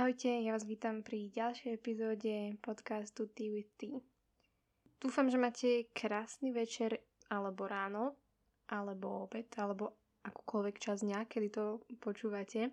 [0.00, 4.00] Ahojte, ja vás vítam pri ďalšej epizóde podcastu Tea with Tea.
[4.96, 8.16] Dúfam, že máte krásny večer alebo ráno,
[8.72, 9.92] alebo obed, alebo
[10.24, 12.72] akúkoľvek čas dňa, kedy to počúvate.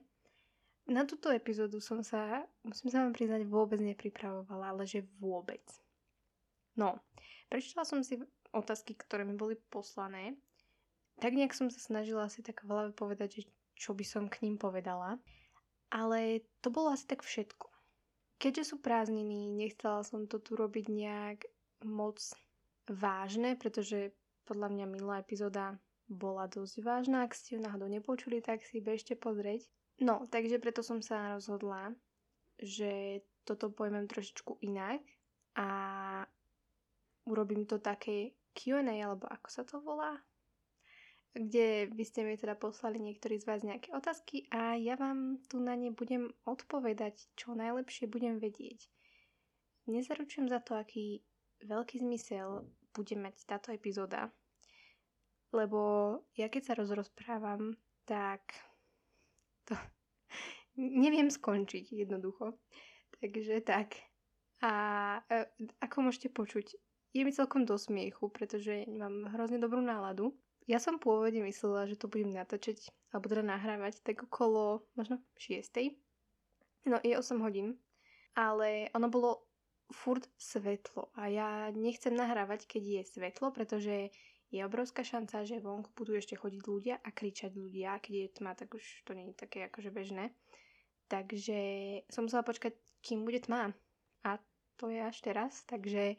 [0.87, 5.67] Na túto epizódu som sa, musím sa vám priznať, vôbec nepripravovala, ale že vôbec.
[6.79, 6.95] No,
[7.51, 8.23] prečítala som si
[8.55, 10.39] otázky, ktoré mi boli poslané.
[11.19, 14.55] Tak nejak som sa snažila si tak veľa povedať, že čo by som k ním
[14.55, 15.19] povedala.
[15.91, 17.67] Ale to bolo asi tak všetko.
[18.37, 21.39] Keďže sú prázdniny, nechcela som to tu robiť nejak
[21.87, 22.21] moc
[22.85, 24.13] vážne, pretože
[24.45, 27.25] podľa mňa minulá epizóda bola dosť vážna.
[27.25, 29.67] Ak ste ju náhodou nepočuli, tak si bežte pozrieť.
[29.99, 31.91] No, takže preto som sa rozhodla,
[32.61, 35.01] že toto pojmem trošičku inak
[35.57, 35.69] a
[37.25, 40.15] urobím to také Q&A, alebo ako sa to volá?
[41.37, 45.61] Kde by ste mi teda poslali niektorí z vás nejaké otázky a ja vám tu
[45.61, 48.89] na ne budem odpovedať, čo najlepšie budem vedieť.
[49.87, 51.21] Nezaručujem za to, aký
[51.63, 54.33] veľký zmysel bude mať táto epizóda,
[55.53, 55.79] lebo
[56.33, 58.41] ja keď sa rozrozprávam, tak
[59.69, 59.77] to
[61.05, 62.57] neviem skončiť jednoducho.
[63.17, 63.97] Takže tak.
[64.61, 64.73] A
[65.29, 65.45] e,
[65.81, 66.77] ako môžete počuť,
[67.13, 70.33] je mi celkom do smiechu, pretože mám hrozne dobrú náladu
[70.67, 75.95] ja som pôvodne myslela, že to budem natáčať, alebo teda nahrávať tak okolo možno 6.
[76.91, 77.79] No je 8 hodín,
[78.35, 79.47] ale ono bolo
[79.87, 84.11] furt svetlo a ja nechcem nahrávať, keď je svetlo, pretože
[84.47, 87.99] je obrovská šanca, že vonku budú ešte chodiť ľudia a kričať ľudia.
[87.99, 90.31] Keď je tma, tak už to nie je také akože bežné.
[91.11, 91.59] Takže
[92.07, 93.75] som musela počkať, kým bude tma.
[94.23, 94.39] A
[94.79, 96.15] to je až teraz, takže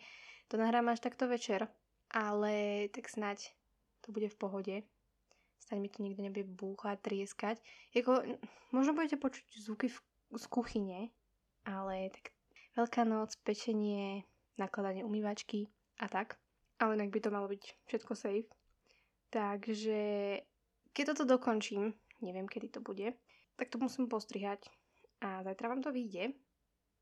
[0.53, 1.73] to nahrám až takto večer.
[2.13, 3.53] Ale tak snať
[4.09, 4.77] to bude v pohode.
[5.61, 7.61] Staň mi to nikto nebude búchať, trieskať.
[7.93, 8.41] Jako,
[8.73, 9.97] možno budete počuť zvuky v,
[10.33, 11.13] z kuchyne,
[11.69, 12.33] ale tak
[12.79, 14.23] Veľká noc, pečenie,
[14.55, 15.67] nakladanie umývačky
[15.99, 16.39] a tak.
[16.79, 18.47] Ale inak by to malo byť všetko safe.
[19.35, 20.01] Takže
[20.95, 21.91] keď toto dokončím,
[22.23, 23.19] neviem kedy to bude,
[23.59, 24.71] tak to musím postrihať
[25.19, 26.39] a zajtra vám to vyjde.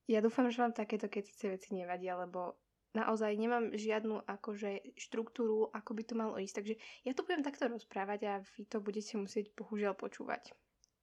[0.09, 2.57] Ja dúfam, že vám takéto kecice veci nevadia, lebo
[2.97, 6.55] naozaj nemám žiadnu akože štruktúru, ako by to malo ísť.
[6.65, 6.75] Takže
[7.05, 10.57] ja to budem takto rozprávať a vy to budete musieť bohužiaľ počúvať.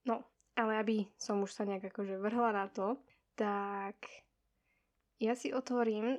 [0.10, 0.26] No,
[0.58, 2.98] ale aby som už sa nejak akože vrhla na to,
[3.38, 4.10] tak
[5.22, 6.18] ja si otvorím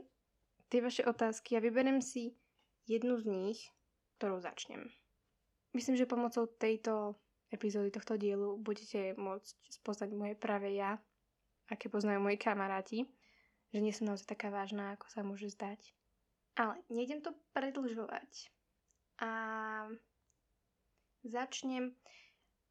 [0.70, 2.38] tie vaše otázky a vyberiem si
[2.86, 3.58] jednu z nich,
[4.18, 4.86] ktorou začnem.
[5.74, 7.18] Myslím, že pomocou tejto
[7.50, 10.98] epizódy tohto dielu budete môcť spoznať moje práve ja,
[11.66, 13.06] aké poznajú moji kamaráti
[13.74, 15.82] že nie som naozaj taká vážna, ako sa môže zdať.
[16.54, 18.54] Ale nejdem to predlžovať.
[19.18, 19.30] A
[21.26, 21.90] začnem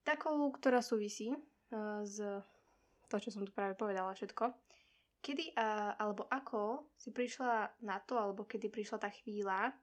[0.08, 2.24] takou, ktorá súvisí uh, s
[3.12, 4.56] to, čo som tu práve povedala všetko.
[5.20, 9.76] Kedy uh, alebo ako si prišla na to, alebo kedy prišla tá chvíľa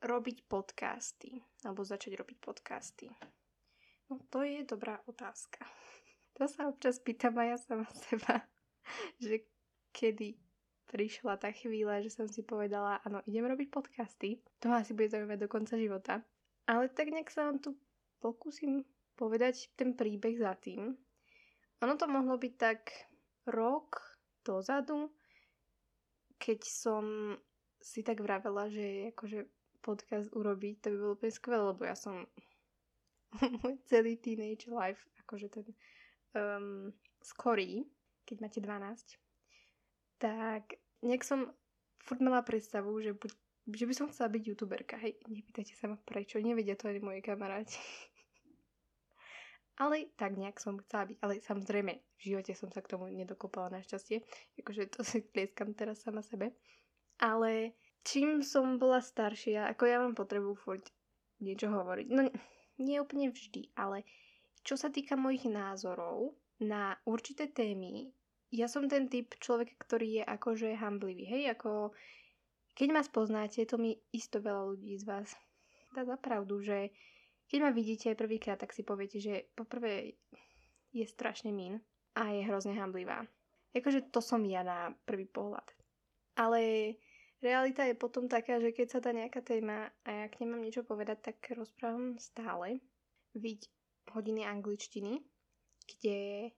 [0.00, 3.12] robiť podcasty, alebo začať robiť podcasty?
[4.08, 5.68] No to je dobrá otázka.
[6.34, 8.42] To sa občas pýtam aj ja sama seba,
[9.22, 9.46] že
[9.94, 10.34] kedy
[10.90, 14.42] prišla tá chvíľa, že som si povedala, áno, idem robiť podcasty.
[14.60, 16.20] To asi bude zaujímať do konca života.
[16.66, 17.78] Ale tak nejak sa vám tu
[18.18, 18.82] pokúsim
[19.14, 20.98] povedať ten príbeh za tým.
[21.82, 22.90] Ono to mohlo byť tak
[23.46, 24.00] rok
[24.42, 25.12] dozadu,
[26.40, 27.04] keď som
[27.80, 29.44] si tak vravela, že akože
[29.84, 32.24] podcast urobiť, to by bolo úplne skvelé, lebo ja som
[33.60, 35.66] môj celý teenage life, akože ten
[36.32, 36.88] um,
[37.20, 37.84] skorý,
[38.24, 39.23] keď máte 12,
[40.24, 41.52] tak nejak som
[42.00, 43.30] furt mala predstavu, že, buď,
[43.76, 44.96] že by som chcela byť youtuberka.
[44.96, 47.76] Hej, nepýtajte sa ma prečo, nevedia to ani moji kamaráti.
[49.84, 51.16] ale tak nejak som chcela byť.
[51.20, 54.24] Ale samozrejme, v živote som sa k tomu nedokopala našťastie.
[54.64, 56.56] Akože to si tlieskam teraz sama sebe.
[57.20, 60.88] Ale čím som bola staršia, ako ja mám potrebu furt
[61.44, 62.06] niečo hovoriť.
[62.10, 62.32] No
[62.80, 64.02] nie úplne vždy, ale
[64.64, 68.10] čo sa týka mojich názorov na určité témy,
[68.54, 71.90] ja som ten typ človek, ktorý je akože hamblivý, hej, ako
[72.78, 75.34] keď ma spoznáte, to mi isto veľa ľudí z vás
[75.94, 76.90] dá za pravdu, že
[77.46, 80.18] keď ma vidíte prvýkrát, tak si poviete, že poprvé
[80.90, 81.78] je strašne mín
[82.18, 83.22] a je hrozne hamblivá.
[83.74, 85.66] Akože to som ja na prvý pohľad.
[86.34, 86.94] Ale
[87.38, 90.82] realita je potom taká, že keď sa dá nejaká téma a ja k nemám niečo
[90.82, 92.82] povedať, tak rozprávam stále.
[93.34, 93.70] Vidť
[94.14, 95.18] hodiny angličtiny,
[95.90, 96.50] kde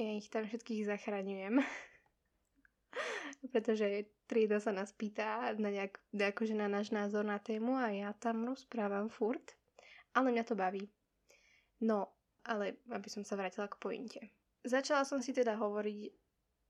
[0.00, 1.60] ja ich tam všetkých zachraňujem.
[3.52, 8.10] Pretože trieda sa nás pýta na nejak, akože na náš názor na tému a ja
[8.16, 9.56] tam rozprávam furt.
[10.16, 10.88] Ale mňa to baví.
[11.84, 12.10] No,
[12.44, 14.20] ale aby som sa vrátila k pointe.
[14.64, 16.00] začala som si teda hovoriť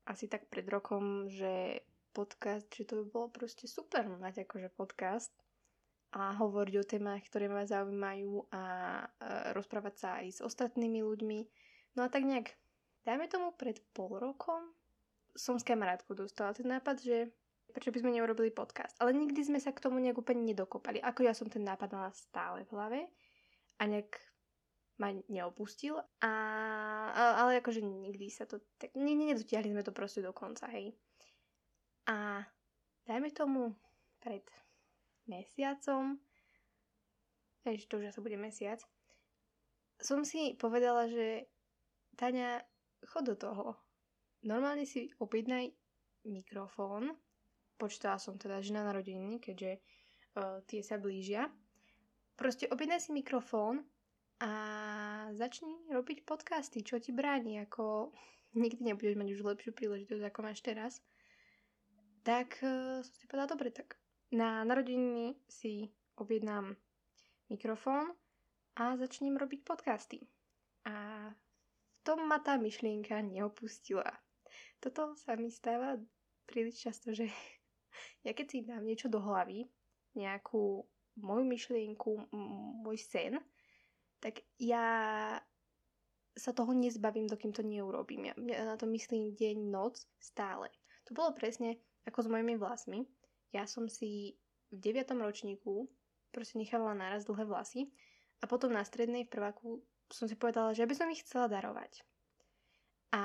[0.07, 5.31] asi tak pred rokom, že podcast, že to by bolo proste super mať akože podcast
[6.11, 8.63] a hovoriť o témach, ktoré ma zaujímajú a
[9.55, 11.39] rozprávať sa aj s ostatnými ľuďmi.
[11.95, 12.51] No a tak nejak,
[13.05, 14.73] dajme tomu pred pol rokom,
[15.31, 17.17] som s kamarátkou dostala ten nápad, že
[17.71, 18.93] prečo by sme neurobili podcast.
[18.99, 20.99] Ale nikdy sme sa k tomu nejak úplne nedokopali.
[20.99, 22.99] Ako ja som ten nápad mala stále v hlave
[23.79, 24.19] a nejak
[24.99, 25.95] ma neopustil.
[26.19, 26.33] A,
[27.15, 28.59] ale akože nikdy sa to...
[28.75, 30.91] Tak, nie, nie, nedotiahli sme to proste do konca, hej.
[32.11, 32.43] A
[33.07, 33.71] dajme tomu
[34.19, 34.43] pred
[35.25, 36.19] mesiacom,
[37.63, 38.83] Ešte to už sa bude mesiac,
[40.01, 41.45] som si povedala, že
[42.17, 42.61] Taňa,
[43.05, 43.77] chod do toho
[44.45, 45.69] normálne si objednaj
[46.25, 47.13] mikrofón.
[47.77, 49.81] Počítala som teda, že na narodeniny, keďže
[50.37, 51.49] uh, tie sa blížia.
[52.37, 53.85] Proste objednaj si mikrofón
[54.41, 54.51] a
[55.37, 58.13] začni robiť podcasty, čo ti bráni, ako
[58.61, 61.01] nikdy nebudeš mať už lepšiu príležitosť, ako máš teraz.
[62.21, 63.97] Tak uh, som si povedala, dobre, tak
[64.29, 65.89] na narodeniny si
[66.21, 66.77] objednám
[67.49, 68.13] mikrofón
[68.77, 70.21] a začnem robiť podcasty.
[70.85, 71.27] A
[72.01, 74.09] v tom ma tá myšlienka neopustila
[74.81, 75.95] toto sa mi stáva
[76.49, 77.29] príliš často, že
[78.25, 79.69] ja keď si dám niečo do hlavy,
[80.17, 80.83] nejakú
[81.21, 82.33] moju myšlienku,
[82.83, 83.37] môj sen,
[84.19, 85.37] tak ja
[86.31, 88.31] sa toho nezbavím, dokým to neurobím.
[88.31, 90.71] Ja, ja na to myslím deň, noc, stále.
[91.07, 93.03] To bolo presne ako s mojimi vlasmi.
[93.51, 94.39] Ja som si
[94.71, 95.11] v 9.
[95.19, 95.87] ročníku
[96.31, 97.91] proste nechávala naraz dlhé vlasy
[98.39, 102.03] a potom na strednej v prváku som si povedala, že by som ich chcela darovať.
[103.11, 103.23] A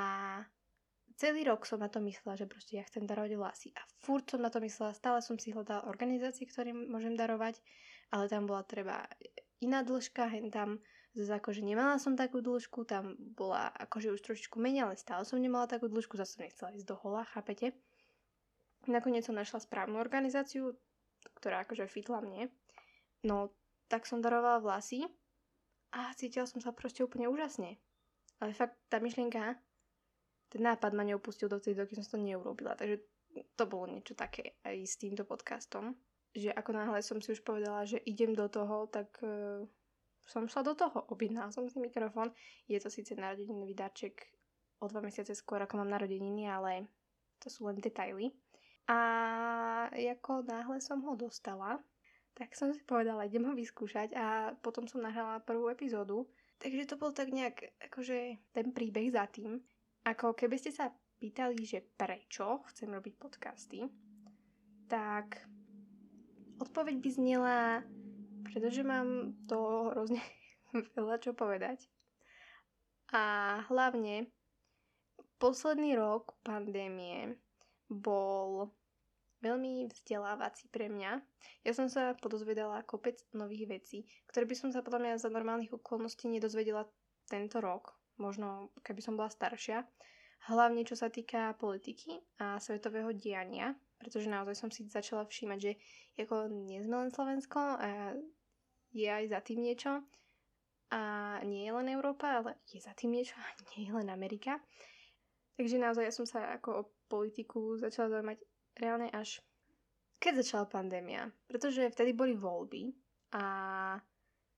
[1.19, 3.69] celý rok som na to myslela, že proste ja chcem darovať vlasy.
[3.75, 7.59] A furt som na to myslela, stále som si hľadala organizácie, ktorým môžem darovať,
[8.11, 9.07] ale tam bola treba
[9.59, 10.79] iná dĺžka, hen tam
[11.17, 15.41] zase akože nemala som takú dĺžku, tam bola akože už trošičku menej, ale stále som
[15.41, 17.73] nemala takú dĺžku, zase som nechcela ísť do hola, chápete?
[18.87, 20.77] Nakoniec som našla správnu organizáciu,
[21.41, 22.53] ktorá akože fitla mne.
[23.25, 23.51] No,
[23.89, 25.09] tak som darovala vlasy
[25.95, 27.79] a cítila som sa proste úplne úžasne.
[28.41, 29.57] Ale fakt tá myšlienka
[30.49, 32.79] ten nápad ma neopustil do tej doky som to neurobila.
[32.79, 33.03] Takže
[33.59, 35.99] to bolo niečo také aj s týmto podcastom.
[36.37, 39.67] Že ako náhle som si už povedala, že idem do toho, tak uh,
[40.29, 41.03] som šla do toho.
[41.11, 42.31] Objednala som si mikrofón.
[42.71, 44.23] Je to síce narodeninový darček
[44.79, 46.87] o dva mesiace skôr, ako mám narodeniny, ale
[47.41, 48.31] to sú len detaily.
[48.87, 48.99] A
[49.91, 51.81] ako náhle som ho dostala,
[52.37, 56.29] tak som si povedala, idem ho vyskúšať a potom som nahrala prvú epizódu.
[56.61, 59.61] Takže to bol tak nejak akože ten príbeh za tým,
[60.05, 63.89] ako keby ste sa pýtali, že prečo chcem robiť podcasty,
[64.85, 65.49] tak
[66.61, 67.59] odpoveď by znela,
[68.45, 70.21] pretože mám to hrozne
[70.97, 71.89] veľa čo povedať.
[73.17, 74.29] A hlavne
[75.41, 77.37] posledný rok pandémie
[77.89, 78.73] bol
[79.45, 81.21] veľmi vzdelávací pre mňa.
[81.67, 83.99] Ja som sa podozvedala kopec nových vecí,
[84.31, 86.89] ktoré by som sa podľa mňa za normálnych okolností nedozvedela
[87.27, 89.85] tento rok možno keby som bola staršia.
[90.53, 95.73] Hlavne čo sa týka politiky a svetového diania, pretože naozaj som si začala všímať, že
[96.21, 98.15] ako nie sme len Slovensko, a
[98.93, 100.05] je aj za tým niečo.
[100.95, 101.01] A
[101.43, 104.63] nie je len Európa, ale je za tým niečo a nie je len Amerika.
[105.57, 108.39] Takže naozaj ja som sa ako o politiku začala zaujímať
[108.77, 109.41] reálne až
[110.17, 111.29] keď začala pandémia.
[111.49, 112.93] Pretože vtedy boli voľby
[113.37, 113.45] a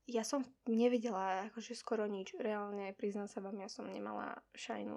[0.08, 2.32] ja som nevedela akože skoro nič.
[2.38, 4.96] Reálne, priznám sa vám, ja som nemala šajnu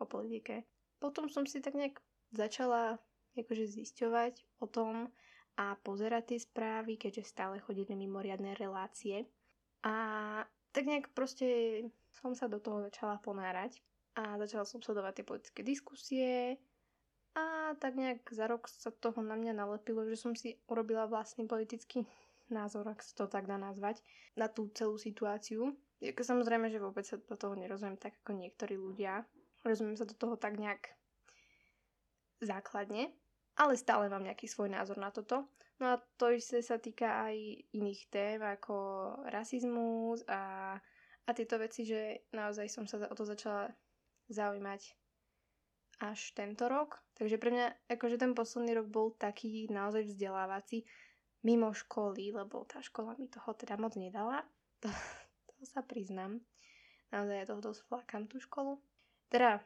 [0.00, 0.68] o politike.
[1.00, 1.96] Potom som si tak nejak
[2.34, 3.00] začala
[3.32, 5.08] akože zisťovať o tom
[5.56, 9.24] a pozerať tie správy, keďže stále chodili mimoriadné relácie.
[9.80, 9.94] A
[10.76, 11.48] tak nejak proste
[12.12, 13.80] som sa do toho začala ponárať
[14.20, 16.60] a začala som sledovať tie politické diskusie
[17.34, 21.46] a tak nejak za rok sa toho na mňa nalepilo, že som si urobila vlastný
[21.46, 22.02] politický
[22.50, 24.02] názor, ak sa to tak dá nazvať,
[24.34, 25.70] na tú celú situáciu.
[26.02, 29.22] Samozrejme, že vôbec sa do toho nerozumiem tak ako niektorí ľudia.
[29.62, 30.90] Rozumiem sa do toho tak nejak
[32.42, 33.12] základne,
[33.54, 35.46] ale stále mám nejaký svoj názor na toto.
[35.78, 37.36] No a to isté sa týka aj
[37.72, 38.76] iných tém ako
[39.30, 40.74] rasizmus a,
[41.24, 43.72] a tieto veci, že naozaj som sa o to začala
[44.28, 44.99] zaujímať
[46.00, 46.98] až tento rok.
[47.14, 50.88] Takže pre mňa akože ten posledný rok bol taký naozaj vzdelávací
[51.44, 54.42] mimo školy, lebo tá škola mi toho teda moc nedala.
[54.80, 54.88] To,
[55.60, 56.40] to sa priznám.
[57.12, 58.80] Naozaj ja toho dosť flákam tú školu.
[59.28, 59.60] Teda,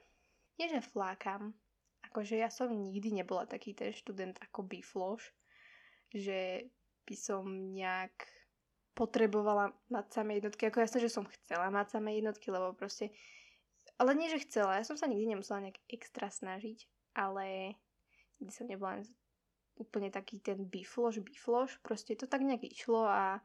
[0.58, 1.54] nie že flákam,
[2.10, 5.30] akože ja som nikdy nebola taký ten študent ako bifloš,
[6.10, 6.66] že
[7.06, 7.46] by som
[7.78, 8.26] nejak
[8.98, 10.66] potrebovala mať samé jednotky.
[10.66, 13.14] Ako jasne, že som chcela mať samé jednotky, lebo proste
[13.98, 17.78] ale nie, že chcela, ja som sa nikdy nemusela nejak extra snažiť, ale
[18.42, 19.02] nikdy som nebola
[19.78, 23.42] úplne taký ten bifloš, bifloš, proste to tak nejak išlo a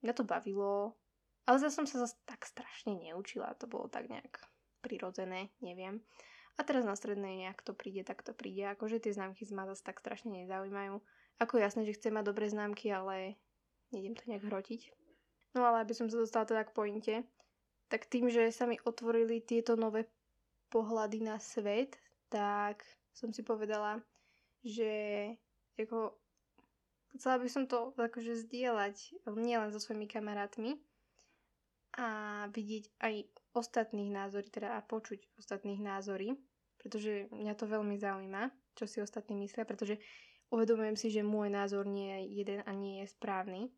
[0.00, 0.96] mňa to bavilo,
[1.44, 4.40] ale zase som sa zase tak strašne neučila, to bolo tak nejak
[4.80, 6.00] prirodzené, neviem.
[6.56, 9.84] A teraz na strednej nejak to príde, tak to príde, akože tie známky ma zase
[9.84, 11.04] tak strašne nezaujímajú.
[11.36, 13.36] Ako jasné, že chcem mať dobré známky, ale
[13.92, 14.80] nejdem to nejak hrotiť.
[15.52, 17.14] No ale aby som sa dostala teda k pointe,
[17.86, 20.10] tak tým, že sa mi otvorili tieto nové
[20.70, 22.82] pohľady na svet, tak
[23.14, 24.02] som si povedala,
[24.66, 24.90] že
[25.78, 26.12] ako,
[27.16, 30.74] chcela by som to akože zdieľať nielen so svojimi kamarátmi
[31.96, 32.08] a
[32.52, 33.14] vidieť aj
[33.56, 36.36] ostatných názory, teda a počuť ostatných názory,
[36.76, 39.96] pretože mňa to veľmi zaujíma, čo si ostatní myslia, pretože
[40.52, 43.72] uvedomujem si, že môj názor nie je jeden a nie je správny.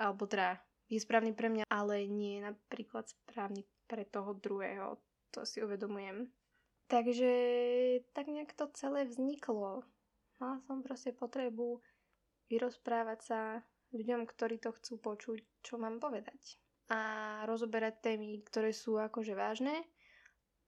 [0.00, 0.58] Alebo teda
[0.92, 5.00] je správny pre mňa, ale nie je napríklad správny pre toho druhého.
[5.32, 6.28] To si uvedomujem.
[6.92, 7.32] Takže
[8.12, 9.80] tak nejak to celé vzniklo.
[10.36, 11.80] Mala som proste potrebu
[12.52, 13.40] vyrozprávať sa
[13.96, 16.60] ľuďom, ktorí to chcú počuť, čo mám povedať.
[16.92, 17.00] A
[17.48, 19.88] rozoberať témy, ktoré sú akože vážne,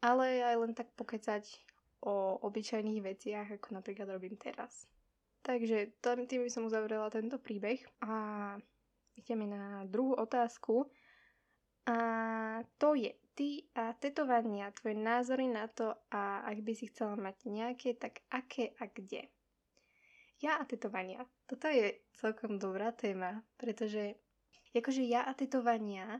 [0.01, 1.45] ale aj len tak pokecať
[2.05, 4.89] o obyčajných veciach, ako napríklad robím teraz.
[5.45, 8.57] Takže tým by som uzavrela tento príbeh a
[9.17, 10.91] ideme na druhú otázku.
[11.85, 11.97] A
[12.81, 17.37] to je, ty a tetovania, tvoje názory na to a ak by si chcela mať
[17.45, 19.29] nejaké, tak aké a kde?
[20.41, 21.25] Ja a tetovania.
[21.45, 24.17] Toto je celkom dobrá téma, pretože
[24.75, 26.19] akože ja a tetovania,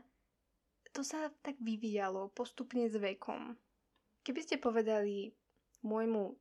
[0.95, 3.59] to sa tak vyvíjalo postupne s vekom.
[4.23, 5.35] Keby ste povedali
[5.83, 6.33] môjmu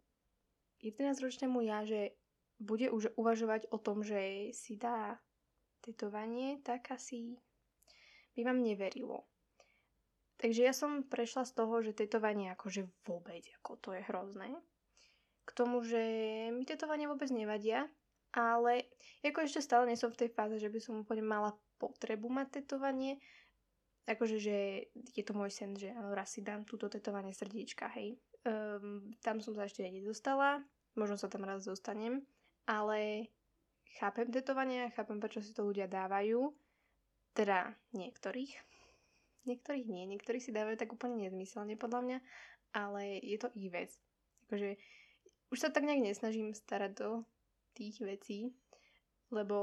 [0.84, 2.14] 11-ročnému ja, že
[2.62, 5.18] bude už uvažovať o tom, že si dá
[5.84, 7.36] tetovanie, tak asi
[8.34, 9.28] by vám neverilo.
[10.40, 14.50] Takže ja som prešla z toho, že tetovanie akože vôbec, ako to je hrozné.
[15.44, 16.00] K tomu, že
[16.50, 17.86] mi tetovanie vôbec nevadia,
[18.34, 18.90] ale
[19.22, 22.60] ako ešte stále nie som v tej fáze, že by som úplne mala potrebu mať
[22.60, 23.22] tetovanie.
[24.04, 28.18] Akože, že je to môj sen, že áno, raz si dám túto tetovanie srdíčka, hej.
[28.44, 30.60] Um, tam som sa ešte nedostala,
[30.92, 32.20] možno sa tam raz dostanem,
[32.68, 33.32] ale
[33.98, 36.50] chápem tetovania, chápem, prečo si to ľudia dávajú.
[37.34, 38.54] Teda niektorých.
[39.44, 42.18] Niektorých nie, niektorí si dávajú tak úplne nezmyselne podľa mňa,
[42.72, 43.90] ale je to ich vec.
[44.48, 44.80] Akože
[45.52, 47.10] už sa tak nejak nesnažím starať do
[47.76, 48.56] tých vecí,
[49.28, 49.58] lebo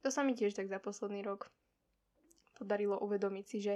[0.00, 1.50] to sa mi tiež tak za posledný rok
[2.56, 3.74] podarilo uvedomiť si, že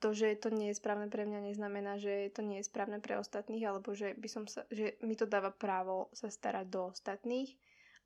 [0.00, 3.20] to, že to nie je správne pre mňa, neznamená, že to nie je správne pre
[3.20, 7.52] ostatných, alebo že, by som sa, že mi to dáva právo sa starať do ostatných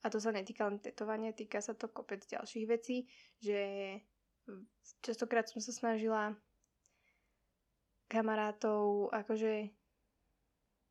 [0.05, 3.09] a to sa netýka len tetovania, týka sa to kopec ďalších vecí,
[3.41, 3.61] že
[5.01, 6.37] častokrát som sa snažila
[8.13, 9.73] kamarátov akože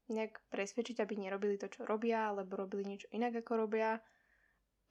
[0.09, 4.01] nejak presvedčiť, aby nerobili to, čo robia, alebo robili niečo inak, ako robia.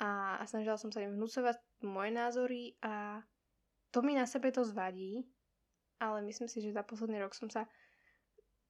[0.01, 3.21] A, a snažila som sa im vnúcovať moje názory a
[3.93, 5.27] to mi na sebe to zvadí,
[6.01, 7.69] ale myslím si, že za posledný rok som sa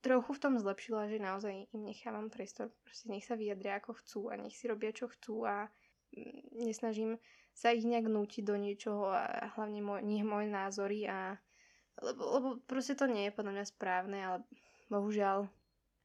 [0.02, 4.20] trochu v tom zlepšila, že naozaj im nechávam priestor, proste nech sa vyjadria ako chcú
[4.28, 5.70] a nech si robia čo chcú a
[6.12, 7.22] mm, nesnažím
[7.54, 11.38] sa ich nejak nútiť do niečoho a hlavne môj, nech moje názory a
[12.00, 14.38] lebo, lebo proste to nie je podľa mňa správne, ale
[14.88, 15.44] bohužiaľ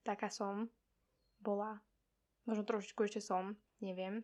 [0.03, 0.67] taká som
[1.39, 1.79] bola.
[2.43, 4.23] Možno trošičku ešte som, neviem.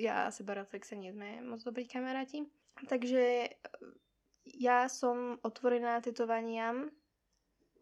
[0.00, 2.48] Ja a sebareflexa nie sme moc dobrí kamaráti.
[2.88, 3.52] Takže
[4.56, 6.88] ja som otvorená tetovaniam,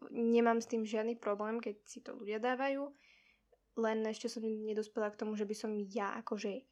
[0.07, 2.87] nemám s tým žiadny problém, keď si to ľudia dávajú,
[3.79, 6.63] len ešte som nedospela k tomu, že by som ja akože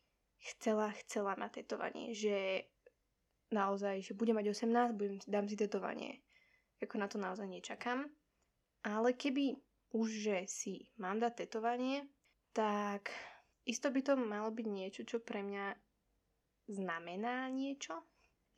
[0.53, 2.67] chcela, chcela na tetovanie, že
[3.51, 6.19] naozaj, že budem mať 18, budem, dám si tetovanie.
[6.83, 8.05] Ako na to naozaj nečakám.
[8.85, 9.57] Ale keby
[9.95, 12.05] už, že si mám dať tetovanie,
[12.53, 13.09] tak
[13.65, 15.73] isto by to malo byť niečo, čo pre mňa
[16.69, 18.03] znamená niečo.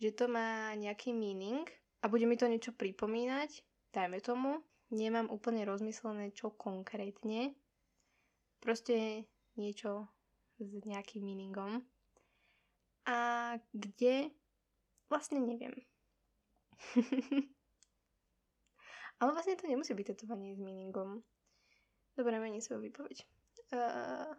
[0.02, 1.64] Že to má nejaký meaning
[2.02, 4.62] a bude mi to niečo pripomínať dajme tomu,
[4.94, 7.54] nemám úplne rozmyslené, čo konkrétne.
[8.60, 10.10] Proste niečo
[10.60, 11.82] s nejakým meaningom.
[13.08, 13.18] A
[13.74, 14.30] kde?
[15.10, 15.74] Vlastne neviem.
[19.20, 21.24] Ale vlastne to nemusí byť tetovanie s meaningom.
[22.16, 23.24] Dobre, mením svoju výpoveď.
[23.72, 24.32] Uh,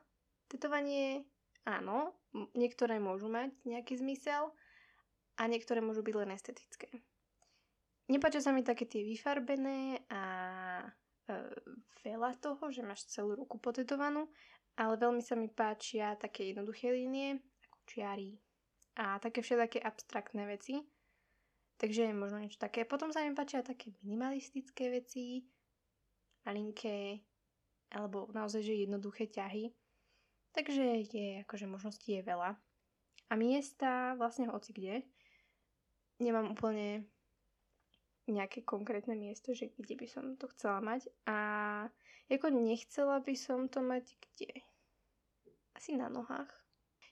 [0.48, 1.24] tetovanie,
[1.68, 2.16] áno,
[2.56, 4.52] niektoré môžu mať nejaký zmysel
[5.36, 6.88] a niektoré môžu byť len estetické.
[8.10, 10.22] Nepáčia sa mi také tie vyfarbené a
[10.82, 11.38] e,
[12.02, 14.26] veľa toho, že máš celú ruku potetovanú,
[14.74, 17.38] ale veľmi sa mi páčia také jednoduché línie,
[17.70, 18.34] ako čiary
[18.98, 20.82] a také všetké abstraktné veci.
[21.80, 22.84] Takže možno niečo také.
[22.84, 25.40] Potom sa mi páčia také minimalistické veci,
[26.44, 27.24] malinké,
[27.94, 29.72] alebo naozaj, že jednoduché ťahy.
[30.50, 32.58] Takže je, akože možností je veľa.
[33.30, 35.06] A miesta vlastne hoci kde.
[36.20, 37.06] Nemám úplne
[38.30, 41.10] nejaké konkrétne miesto, že kde by som to chcela mať.
[41.26, 41.36] A
[42.30, 44.62] ako nechcela by som to mať kde?
[45.74, 46.50] Asi na nohách.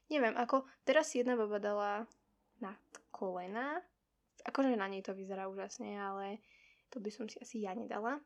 [0.09, 1.93] Neviem, ako teraz jedna baba dala
[2.63, 2.75] na
[3.13, 3.83] kolena
[4.49, 6.41] akože na nej to vyzerá úžasne, ale
[6.89, 8.21] to by som si asi ja nedala.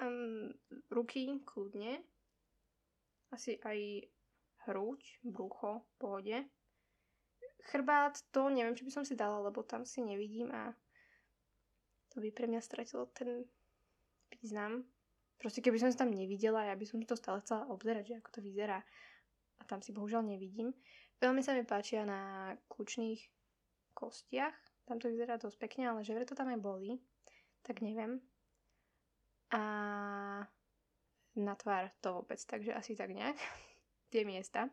[0.00, 0.54] Um,
[0.88, 2.00] ruky kľudne.
[3.30, 4.10] Asi aj
[4.66, 6.42] hruď, brucho, pohode.
[7.70, 10.74] Chrbát to neviem, či by som si dala, lebo tam si nevidím a
[12.10, 13.46] to by pre mňa stratilo ten
[14.34, 14.84] význam.
[15.40, 18.28] Proste keby som sa tam nevidela, ja by som to stále chcela obzerať, že ako
[18.28, 18.84] to vyzerá.
[19.58, 20.76] A tam si bohužiaľ nevidím.
[21.20, 23.20] Veľmi sa mi páčia na kľúčných
[23.96, 24.56] kostiach,
[24.88, 26.98] tam to vyzerá dosť pekne, ale že to tam aj boli,
[27.62, 28.18] tak neviem.
[29.52, 29.62] A
[31.36, 33.36] na tvár to vôbec, takže asi tak nejak.
[34.10, 34.66] Tie miesta.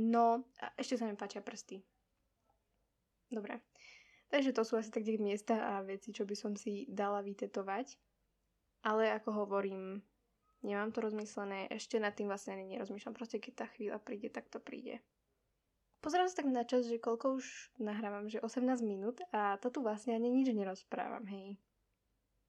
[0.00, 1.78] No, a ešte sa mi páčia prsty.
[3.30, 3.60] Dobre.
[4.34, 7.94] Takže to sú asi tak tie miesta a veci, čo by som si dala vytetovať.
[8.82, 10.02] Ale ako hovorím,
[10.66, 13.14] nemám to rozmyslené, ešte nad tým vlastne ani nerozmýšľam.
[13.14, 14.98] Proste keď tá chvíľa príde, tak to príde.
[16.02, 19.86] Pozerám sa tak na čas, že koľko už nahrávam, že 18 minút a to tu
[19.86, 21.54] vlastne ani nič nerozprávam, hej.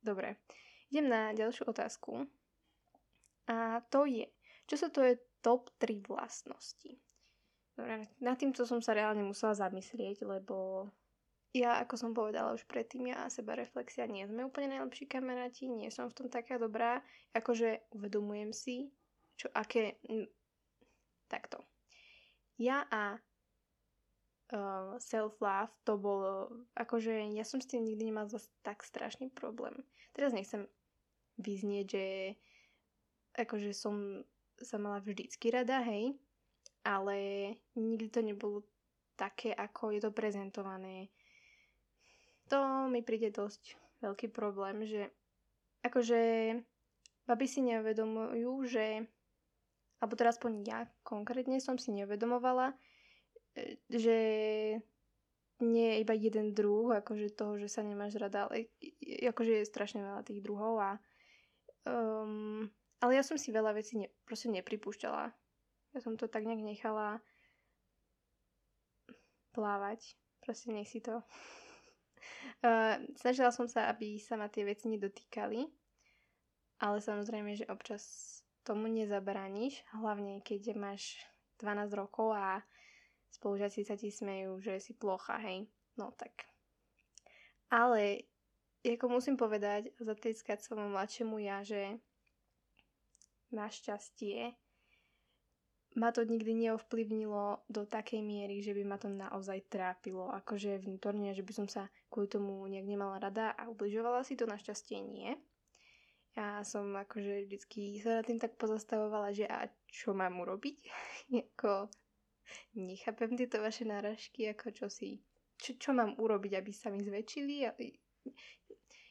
[0.02, 0.42] Dobre,
[0.90, 2.26] idem na ďalšiu otázku.
[3.46, 4.26] A to je,
[4.66, 6.98] čo sa to je top 3 vlastnosti?
[7.78, 10.90] Dobre, nad týmto som sa reálne musela zamyslieť, lebo
[11.56, 15.72] ja, ako som povedala už predtým, ja a seba reflexia nie sme úplne najlepší kamaráti,
[15.72, 17.00] nie som v tom taká dobrá,
[17.32, 18.92] akože uvedomujem si,
[19.40, 19.96] čo aké...
[21.26, 21.64] Takto.
[22.60, 23.18] Ja a
[24.52, 29.80] uh, self-love, to bolo, akože ja som s tým nikdy nemal zase tak strašný problém.
[30.12, 30.68] Teraz nechcem
[31.40, 32.06] vyznieť, že
[33.42, 34.22] akože som
[34.60, 36.16] sa mala vždycky rada, hej,
[36.84, 37.18] ale
[37.76, 38.64] nikdy to nebolo
[39.18, 41.10] také, ako je to prezentované.
[42.54, 45.10] To mi príde dosť veľký problém, že
[45.82, 46.20] akože
[47.26, 49.06] baby si neuvedomujú, že
[50.04, 52.78] alebo teraz aspoň ja konkrétne som si neuvedomovala,
[53.56, 54.18] E, že
[55.64, 58.76] nie je iba jeden druh, akože toho, že sa nemáš rada, ale
[59.24, 60.92] akože je strašne veľa tých druhov a
[61.88, 62.68] um,
[63.00, 65.32] ale ja som si veľa vecí ne, proste nepripúšťala.
[65.96, 67.24] Ja som to tak nejak nechala
[69.56, 70.20] plávať.
[70.44, 71.24] Proste nech si to.
[72.64, 75.66] Uh, snažila som sa, aby sa ma tie veci nedotýkali,
[76.82, 78.04] ale samozrejme, že občas
[78.66, 81.22] tomu nezabrániš, hlavne keď máš
[81.62, 82.66] 12 rokov a
[83.30, 85.70] spolužiaci sa ti smejú, že si plocha, hej.
[85.96, 86.50] No tak.
[87.70, 88.28] Ale,
[88.84, 92.02] ako musím povedať, zatýskať sa mladšiemu ja, že
[93.54, 94.58] našťastie
[95.96, 101.32] ma to nikdy neovplyvnilo do takej miery, že by ma to naozaj trápilo, akože vnútorne,
[101.32, 105.32] že by som sa kvôli tomu nejak nemala rada a ubližovala si to, našťastie nie.
[106.36, 110.78] Ja som akože vždycky sa nad tým tak pozastavovala, že a čo mám urobiť?
[111.56, 111.88] ako
[112.76, 115.24] nechápem tieto vaše náražky, ako čo si,
[115.56, 117.72] čo, čo mám urobiť, aby sa mi zväčšili.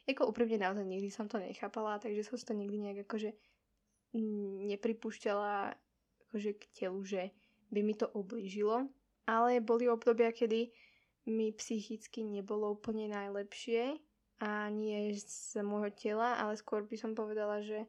[0.05, 3.33] Ako úprimne naozaj nikdy som to nechápala, takže som to nikdy nejak akože
[4.69, 5.73] nepripúšťala
[6.35, 7.31] akože k telu, že
[7.71, 8.91] by mi to ublížilo.
[9.23, 10.67] Ale boli obdobia, kedy
[11.31, 13.95] mi psychicky nebolo úplne najlepšie
[14.43, 17.87] a nie z môjho tela, ale skôr by som povedala, že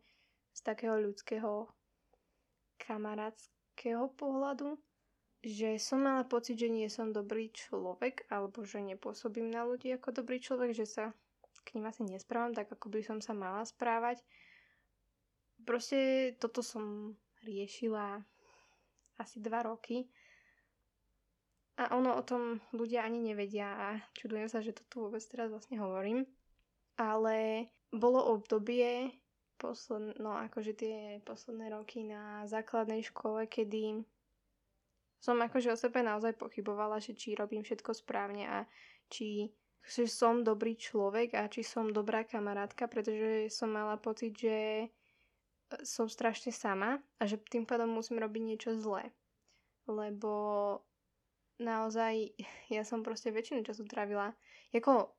[0.55, 1.67] z takého ľudského
[2.79, 4.79] kamarátskeho pohľadu
[5.47, 10.19] že som mala pocit, že nie som dobrý človek, alebo že nepôsobím na ľudí ako
[10.19, 11.15] dobrý človek, že sa
[11.63, 14.27] k ním asi nesprávam tak, ako by som sa mala správať.
[15.63, 17.15] Proste toto som
[17.47, 18.27] riešila
[19.21, 20.09] asi dva roky.
[21.77, 25.53] A ono o tom ľudia ani nevedia a čudujem sa, že to tu vôbec teraz
[25.53, 26.25] vlastne hovorím.
[26.97, 29.13] Ale bolo obdobie,
[29.61, 34.05] posled, no akože tie posledné roky na základnej škole, kedy
[35.21, 38.59] som akože o sebe naozaj pochybovala, že či robím všetko správne a
[39.13, 39.53] či
[39.87, 44.91] že som dobrý človek a či som dobrá kamarátka, pretože som mala pocit, že
[45.83, 49.11] som strašne sama a že tým pádom musím robiť niečo zlé.
[49.87, 50.33] Lebo
[51.59, 52.35] naozaj
[52.75, 54.35] ja som proste väčšinu času trávila
[54.75, 55.11] ako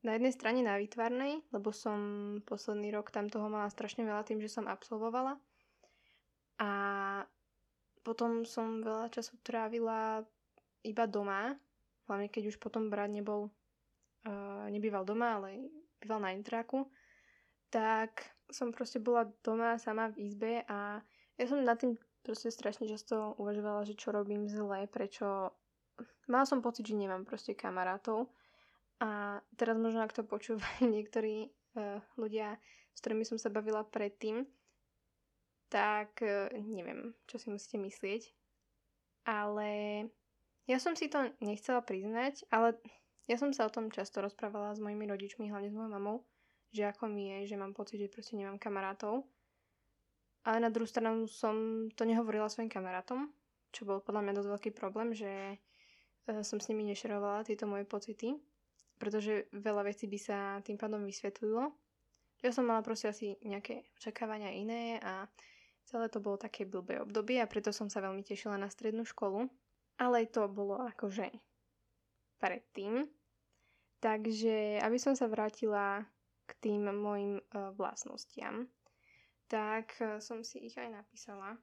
[0.00, 2.00] na jednej strane na výtvarnej, lebo som
[2.48, 5.36] posledný rok tam toho mala strašne veľa tým, že som absolvovala.
[6.60, 6.70] A
[8.00, 10.24] potom som veľa času trávila
[10.80, 11.52] iba doma,
[12.08, 13.52] hlavne keď už potom brat nebol
[14.24, 15.68] uh, nebýval doma, ale
[16.00, 16.88] býval na intraku,
[17.68, 21.00] tak som proste bola doma sama v izbe a
[21.40, 25.54] ja som nad tým proste strašne často uvažovala, že čo robím zle, prečo...
[26.30, 28.30] Mala som pocit, že nemám proste kamarátov
[29.00, 32.60] a teraz možno, ak to počúvajú niektorí uh, ľudia,
[32.92, 34.44] s ktorými som sa bavila predtým,
[35.72, 38.22] tak uh, neviem, čo si musíte myslieť.
[39.28, 39.70] Ale
[40.64, 42.78] ja som si to nechcela priznať, ale
[43.28, 46.16] ja som sa o tom často rozprávala s mojimi rodičmi, hlavne s mojou mamou,
[46.70, 49.26] že ako mi je, že mám pocit, že proste nemám kamarátov.
[50.46, 53.28] Ale na druhú stranu som to nehovorila svojim kamarátom,
[53.74, 57.84] čo bol podľa mňa dosť veľký problém, že uh, som s nimi nešerovala tieto moje
[57.84, 58.38] pocity,
[58.96, 61.74] pretože veľa vecí by sa tým pádom vysvetlilo.
[62.40, 65.28] Ja som mala proste asi nejaké očakávania iné a
[65.84, 69.44] celé to bolo také blbé obdobie a preto som sa veľmi tešila na strednú školu.
[70.00, 71.28] Ale to bolo akože
[72.40, 73.04] predtým.
[74.00, 76.08] Takže, aby som sa vrátila
[76.50, 78.66] k tým mojim uh, vlastnostiam,
[79.46, 81.54] tak uh, som si ich aj napísala.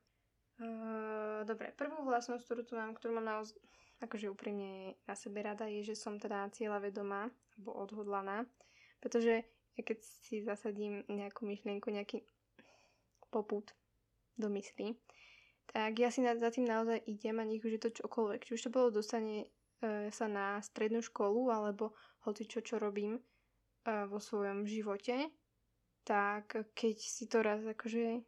[0.57, 3.59] Uh, dobre, prvú vlastnosť, ktorú tu mám, ktorú mám naozaj
[4.01, 8.45] akože úprimne na sebe rada, je, že som teda vedomá alebo odhodlaná,
[9.01, 9.41] pretože
[9.77, 12.25] ja keď si zasadím nejakú myšlienku, nejaký
[13.29, 13.73] poput
[14.37, 14.97] do mysli,
[15.69, 18.45] tak ja si za tým naozaj idem a nech už je to čokoľvek.
[18.45, 19.45] Či už to bolo dostane
[19.83, 23.21] e, sa na strednú školu alebo hoci čo, čo robím e,
[23.87, 25.31] vo svojom živote,
[26.03, 28.23] tak keď si to raz akože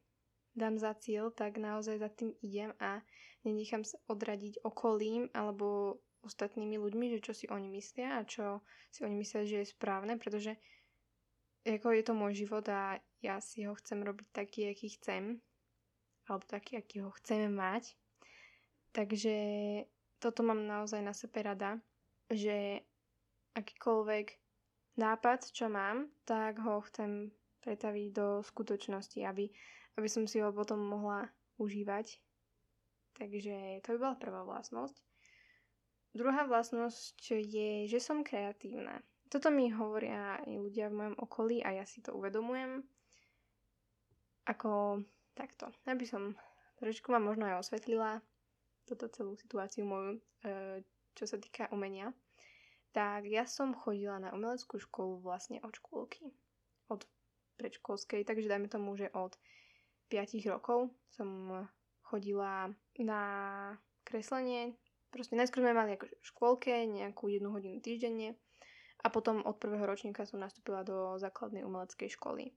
[0.55, 2.99] dám za cieľ, tak naozaj za tým idem a
[3.47, 8.59] nenechám sa odradiť okolím alebo ostatnými ľuďmi, že čo si oni myslia a čo
[8.91, 10.59] si oni myslia, že je správne, pretože
[11.63, 15.39] ako je to môj život a ja si ho chcem robiť taký, aký chcem
[16.27, 17.95] alebo taký, aký ho chceme mať.
[18.91, 19.35] Takže
[20.19, 21.79] toto mám naozaj na sebe rada,
[22.29, 22.83] že
[23.55, 24.48] akýkoľvek
[24.99, 27.31] nápad, čo mám, tak ho chcem
[27.63, 29.47] pretaviť do skutočnosti, aby,
[29.95, 32.19] aby som si ho potom mohla užívať.
[33.15, 34.95] Takže to by bola prvá vlastnosť.
[36.15, 38.99] Druhá vlastnosť je, že som kreatívna.
[39.29, 42.81] Toto mi hovoria aj ľudia v mojom okolí a ja si to uvedomujem.
[44.49, 45.03] Ako
[45.37, 46.33] takto, aby som
[46.81, 48.19] trošku vám možno aj osvetlila
[48.89, 50.81] toto celú situáciu moju, e,
[51.13, 52.09] čo sa týka umenia,
[52.89, 56.33] tak ja som chodila na umeleckú školu vlastne od škôlky,
[56.89, 57.05] od
[57.61, 59.37] predškolskej, takže dajme tomu, že od
[60.09, 61.53] 5 rokov som
[62.01, 63.23] chodila na
[64.01, 64.73] kreslenie.
[65.13, 68.33] Proste najskôr sme mali ako v škôlke nejakú jednu hodinu týždenne
[69.05, 72.53] a potom od prvého ročníka som nastúpila do základnej umeleckej školy.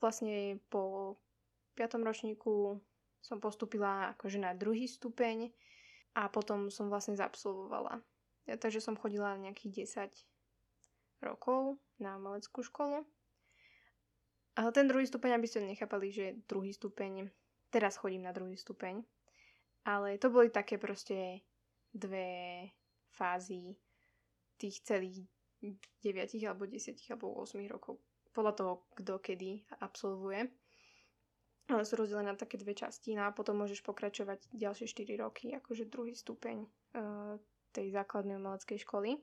[0.00, 1.14] Vlastne po
[1.76, 2.00] 5.
[2.00, 2.80] ročníku
[3.22, 5.52] som postupila akože na druhý stupeň
[6.18, 8.02] a potom som vlastne zabsolvovala.
[8.46, 13.06] Ja, takže som chodila nejakých 10 rokov na umeleckú školu.
[14.58, 17.30] A ten druhý stupeň, aby ste nechápali, že druhý stupeň,
[17.72, 19.00] teraz chodím na druhý stupeň,
[19.88, 21.40] ale to boli také proste
[21.88, 22.68] dve
[23.08, 23.78] fázy
[24.60, 25.24] tých celých
[25.62, 27.96] 9 alebo 10 alebo 8 rokov.
[28.34, 30.50] Podľa toho, kto kedy absolvuje
[31.70, 33.14] ale sú rozdelené na také dve časti.
[33.14, 37.38] No a potom môžeš pokračovať ďalšie 4 roky, akože druhý stupeň uh,
[37.72, 39.18] tej základnej umeleckej školy.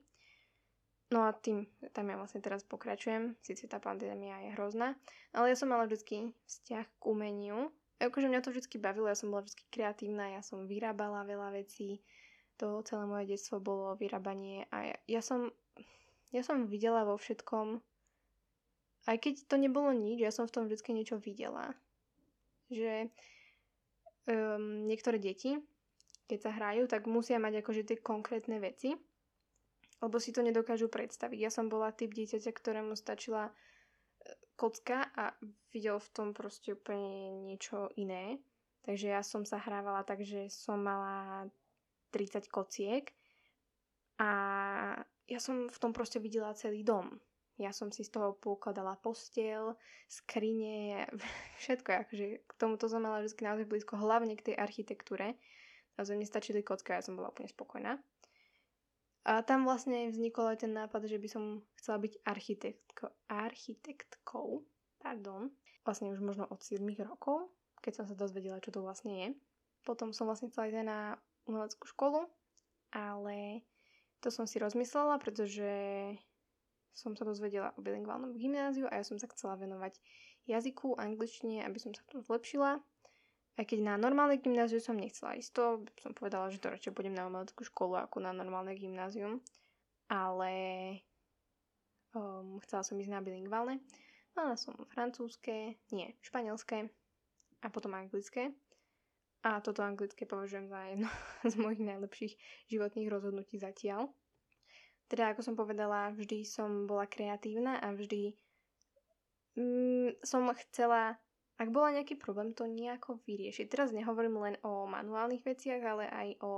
[1.10, 4.94] No a tým, tam ja vlastne teraz pokračujem, síce tá pandémia je hrozná,
[5.34, 7.74] ale ja som mala vždy vzťah k umeniu.
[7.98, 12.06] Akože mňa to vždy bavilo, ja som bola vždy kreatívna, ja som vyrábala veľa vecí,
[12.62, 15.50] to celé moje detstvo bolo vyrábanie a ja, ja som
[16.30, 17.82] ja som videla vo všetkom,
[19.10, 21.74] aj keď to nebolo nič, ja som v tom vždy niečo videla
[22.70, 23.10] že
[24.30, 25.58] um, niektoré deti,
[26.30, 28.94] keď sa hrajú, tak musia mať akože tie konkrétne veci,
[30.00, 31.40] lebo si to nedokážu predstaviť.
[31.42, 33.54] Ja som bola typ dieťaťa, ktorému stačila e,
[34.54, 35.34] kocka a
[35.74, 38.38] videl v tom proste úplne niečo iné.
[38.86, 41.50] Takže ja som sa hrávala tak, že som mala
[42.14, 43.12] 30 kociek
[44.22, 44.32] a
[45.30, 47.20] ja som v tom proste videla celý dom.
[47.60, 49.76] Ja som si z toho poukladala postel,
[50.08, 51.12] skrine,
[51.62, 51.90] všetko.
[52.08, 55.36] Akože k tomuto som mala vždy naozaj blízko, hlavne k tej architektúre.
[56.00, 58.00] Naozaj mi stačili kocka, ja som bola úplne spokojná.
[59.28, 61.44] A tam vlastne vznikol aj ten nápad, že by som
[61.76, 64.64] chcela byť architektko, architektkou.
[65.04, 65.52] Pardon.
[65.84, 67.52] Vlastne už možno od 7 rokov,
[67.84, 69.28] keď som sa dozvedela, čo to vlastne je.
[69.84, 72.32] Potom som vlastne chcela ísť na umeleckú školu,
[72.96, 73.68] ale
[74.24, 75.68] to som si rozmyslela, pretože
[76.96, 80.00] som sa dozvedela o bilingválnom gymnáziu a ja som sa chcela venovať
[80.48, 82.80] jazyku, angličtine, aby som sa v tom zlepšila.
[83.60, 85.66] Aj keď na normálne gymnáziu som nechcela ísť to,
[86.00, 89.44] som povedala, že to radšej budem na umeleckú školu ako na normálne gymnázium.
[90.08, 90.56] Ale
[92.10, 93.86] Um, chcela som ísť na bilingválne.
[94.34, 96.90] Mala som francúzske, nie, španielské
[97.62, 98.50] a potom anglické.
[99.46, 101.10] A toto anglické považujem za jedno
[101.54, 102.34] z mojich najlepších
[102.74, 104.10] životných rozhodnutí zatiaľ.
[105.06, 108.34] Teda ako som povedala, vždy som bola kreatívna a vždy
[109.58, 111.18] mm, som chcela,
[111.60, 113.68] ak bola nejaký problém, to nejako vyriešiť.
[113.68, 116.54] Teraz nehovorím len o manuálnych veciach, ale aj o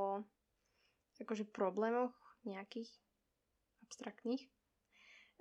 [1.18, 2.14] akože problémoch
[2.46, 2.90] nejakých
[3.86, 4.46] abstraktných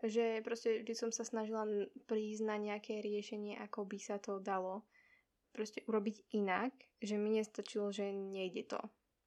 [0.09, 1.69] že proste vždy som sa snažila
[2.09, 4.89] prísť na nejaké riešenie, ako by sa to dalo
[5.53, 6.73] proste urobiť inak,
[7.05, 8.81] že mi nestačilo, že nejde to.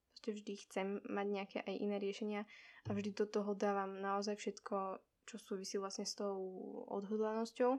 [0.10, 2.42] Proste vždy chcem mať nejaké aj iné riešenia
[2.88, 4.98] a vždy do toho dávam naozaj všetko,
[5.30, 6.34] čo súvisí vlastne s tou
[6.90, 7.78] odhodlanosťou.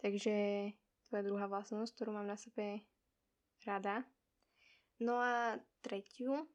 [0.00, 0.34] Takže
[1.10, 2.86] to je druhá vlastnosť, ktorú mám na sebe
[3.66, 4.06] rada.
[5.02, 6.46] No a tretiu,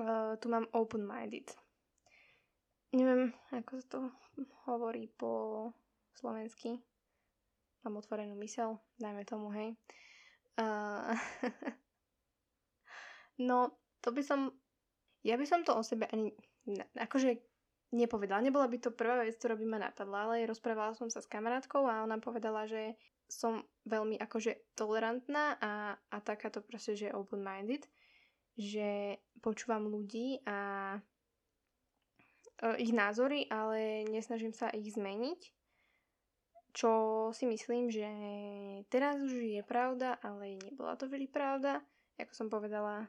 [0.00, 1.52] uh, tu mám open-minded.
[2.96, 4.00] Neviem, ako sa to
[4.64, 5.30] hovorí po
[6.16, 6.80] slovensky.
[7.84, 9.76] Mám otvorenú mysel, dajme tomu, hej.
[10.56, 11.12] Uh,
[13.48, 14.56] no, to by som...
[15.20, 16.32] Ja by som to o sebe ani...
[16.96, 17.44] Akože
[17.94, 18.44] nepovedala.
[18.44, 21.84] Nebola by to prvá vec, ktorá by ma napadla, ale rozprávala som sa s kamarátkou
[21.88, 22.96] a ona povedala, že
[23.28, 27.84] som veľmi akože tolerantná a, a takáto proste, že open-minded,
[28.56, 30.58] že počúvam ľudí a
[32.58, 35.40] E, ich názory, ale nesnažím sa ich zmeniť.
[36.74, 36.90] Čo
[37.34, 38.06] si myslím, že
[38.92, 41.82] teraz už je pravda, ale nebola to veľmi pravda.
[42.18, 43.06] Ako som povedala,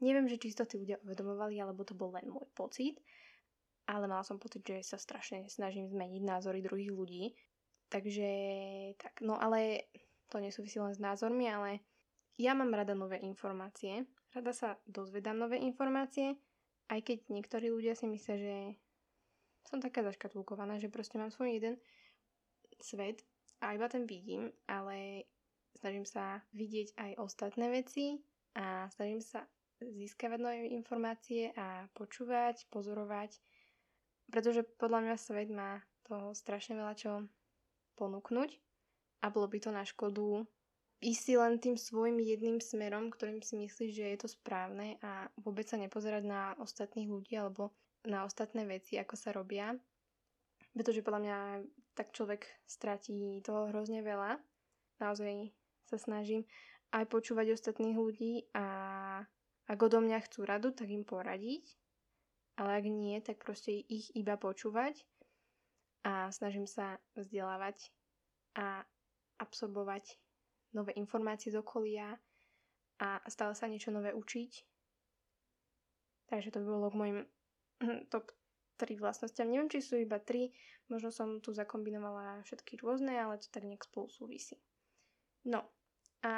[0.00, 3.00] neviem, že či to tí ľudia uvedomovali, alebo to bol len môj pocit,
[3.86, 7.24] ale mala som pocit, že sa strašne snažím zmeniť názory druhých ľudí.
[7.92, 8.30] Takže
[8.96, 9.90] tak, no ale
[10.32, 11.84] to nesúvisí len s názormi, ale
[12.40, 14.08] ja mám rada nové informácie.
[14.32, 16.40] Rada sa dozvedám nové informácie
[16.92, 18.56] aj keď niektorí ľudia si myslia, že
[19.64, 21.74] som taká zaškatulkovaná, že proste mám svoj jeden
[22.84, 23.24] svet
[23.64, 25.24] a iba ten vidím, ale
[25.80, 28.20] snažím sa vidieť aj ostatné veci
[28.58, 29.48] a snažím sa
[29.80, 33.40] získavať nové informácie a počúvať, pozorovať,
[34.32, 37.28] pretože podľa mňa svet má toho strašne veľa čo
[38.00, 38.50] ponúknuť
[39.22, 40.48] a bolo by to na škodu
[41.02, 45.26] ísť si len tým svojim jedným smerom, ktorým si myslíš, že je to správne a
[45.42, 47.74] vôbec sa nepozerať na ostatných ľudí alebo
[48.06, 49.74] na ostatné veci, ako sa robia.
[50.72, 51.38] Pretože podľa mňa
[51.98, 54.38] tak človek stratí toho hrozne veľa.
[55.02, 55.50] Naozaj
[55.90, 56.46] sa snažím
[56.94, 58.64] aj počúvať ostatných ľudí a
[59.66, 61.81] ak odo mňa chcú radu, tak im poradiť.
[62.62, 65.02] Ale ak nie, tak proste ich iba počúvať
[66.06, 67.90] a snažím sa vzdelávať
[68.54, 68.86] a
[69.42, 70.14] absorbovať
[70.70, 72.14] nové informácie z okolia
[73.02, 74.52] a stále sa niečo nové učiť.
[76.30, 77.18] Takže to by bolo k mojim
[78.14, 78.30] top
[78.78, 79.50] 3 vlastnostiam.
[79.50, 80.48] Neviem, či sú iba 3,
[80.86, 84.54] možno som tu zakombinovala všetky rôzne, ale to tak nejak spolu súvisí.
[85.50, 85.66] No,
[86.22, 86.32] a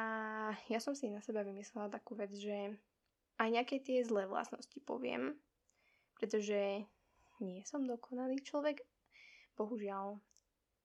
[0.73, 2.81] ja som si na seba vymyslela takú vec, že
[3.37, 5.37] aj nejaké tie zlé vlastnosti poviem,
[6.16, 6.87] pretože
[7.42, 8.83] nie som dokonalý človek,
[9.59, 10.18] bohužiaľ.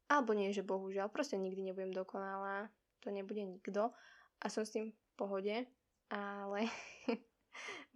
[0.09, 3.95] Alebo nie, že bohužiaľ, proste nikdy nebudem dokonalá to nebude nikto
[4.39, 5.55] a som s tým v pohode,
[6.11, 6.59] ale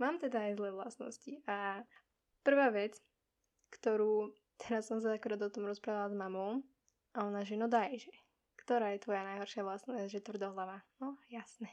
[0.02, 1.84] mám teda aj zlé vlastnosti a
[2.44, 3.00] prvá vec,
[3.72, 6.64] ktorú teraz som sa akorát o tom rozprávala s mamou
[7.16, 8.14] a ona, že no daj, že
[8.64, 10.80] ktorá je tvoja najhoršia vlastnosť, že tvrdohlava.
[11.04, 11.68] No, jasné.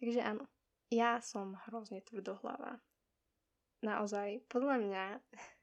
[0.00, 0.48] Takže áno,
[0.88, 2.80] ja som hrozne tvrdohlava.
[3.84, 5.04] Naozaj, podľa mňa,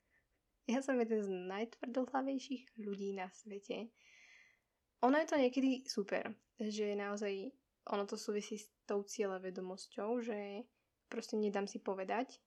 [0.77, 3.89] ja som jeden z najtvrdohlavejších ľudí na svete.
[5.01, 6.29] Ono je to niekedy super,
[6.61, 7.49] že naozaj
[7.89, 10.69] ono to súvisí s tou cieľavedomosťou, že
[11.09, 12.37] proste nedám si povedať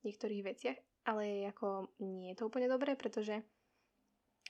[0.00, 0.78] v niektorých veciach,
[1.10, 3.42] ale ako nie je to úplne dobré, pretože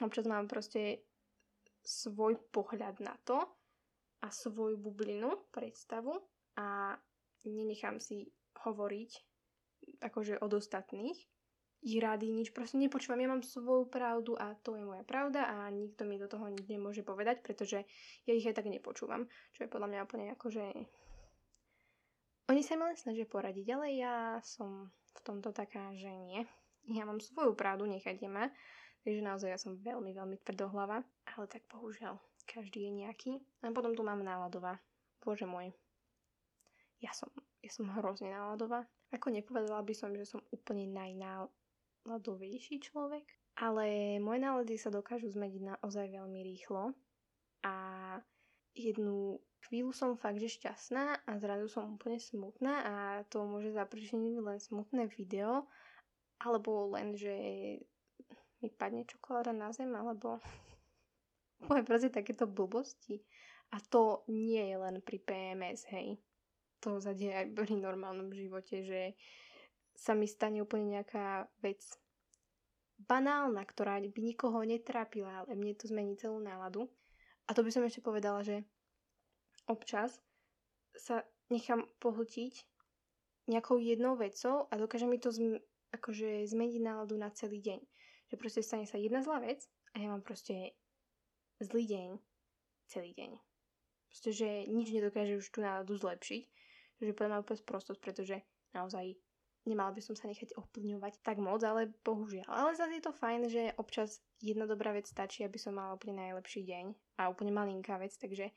[0.05, 1.09] občas mám proste
[1.81, 3.41] svoj pohľad na to
[4.21, 6.13] a svoju bublinu, predstavu
[6.61, 6.93] a
[7.49, 8.29] nenechám si
[8.61, 9.34] hovoriť
[10.01, 11.19] akože od ostatných
[11.85, 13.21] ich rady, nič proste nepočúvam.
[13.21, 16.65] Ja mám svoju pravdu a to je moja pravda a nikto mi do toho nič
[16.65, 17.85] nemôže povedať, pretože
[18.25, 19.29] ja ich aj tak nepočúvam.
[19.53, 20.65] Čo je podľa mňa úplne ako, že...
[22.49, 26.41] Oni sa mi len snažia poradiť, ale ja som v tomto taká, že nie.
[26.89, 28.49] Ja mám svoju pravdu, nechajte ma.
[29.05, 31.05] Takže naozaj ja som veľmi, veľmi tvrdohlava.
[31.37, 32.17] Ale tak bohužiaľ,
[32.49, 33.33] každý je nejaký.
[33.61, 34.81] A potom tu mám náladová.
[35.21, 35.73] Bože môj.
[37.01, 37.29] Ja som,
[37.61, 38.89] ja som hrozne náladová.
[39.15, 41.47] Ako nepovedala by som, že som úplne najnál
[42.03, 43.25] ľadovejší človek,
[43.63, 46.91] ale moje nálady sa dokážu zmeniť naozaj veľmi rýchlo
[47.63, 47.75] a
[48.75, 52.95] jednu chvíľu som fakt, že šťastná a zrazu som úplne smutná a
[53.31, 55.71] to môže zapričiniť len smutné video
[56.43, 57.33] alebo len, že
[58.65, 60.41] mi padne čokoláda na zem, alebo
[61.69, 63.21] moje proste takéto blbosti.
[63.73, 66.17] A to nie je len pri PMS, hej.
[66.85, 69.17] To sa deje aj pri normálnom živote, že
[69.97, 71.81] sa mi stane úplne nejaká vec
[73.01, 76.93] banálna, ktorá by nikoho netrápila, ale mne to zmení celú náladu.
[77.49, 78.65] A to by som ešte povedala, že
[79.65, 80.21] občas
[80.95, 82.65] sa nechám pohltiť
[83.49, 85.61] nejakou jednou vecou a dokáže mi to zm-
[85.93, 87.81] akože zmeniť náladu na celý deň.
[88.33, 90.73] Že proste stane sa jedna zlá vec a ja mám proste
[91.61, 92.09] zlý deň
[92.89, 93.37] celý deň.
[94.09, 96.54] Proste, že nič nedokáže už tú náladu zlepšiť.
[97.05, 98.37] Že podľa mňa úplne sprostosť, pretože
[98.73, 99.15] naozaj
[99.65, 102.49] nemala by som sa nechať ovplyvňovať tak moc, ale bohužiaľ.
[102.49, 106.21] Ale zase je to fajn, že občas jedna dobrá vec stačí, aby som mala úplne
[106.21, 106.85] najlepší deň
[107.21, 108.53] a úplne malinká vec, takže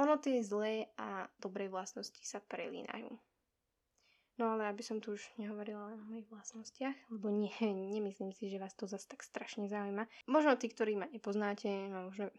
[0.00, 3.12] ono tie zlé a dobré vlastnosti sa prelínajú.
[4.40, 8.56] No ale aby som tu už nehovorila o mojich vlastnostiach, lebo nie, nemyslím si, že
[8.56, 10.08] vás to zase tak strašne zaujíma.
[10.24, 12.32] Možno tí, ktorí ma nepoznáte, ma možno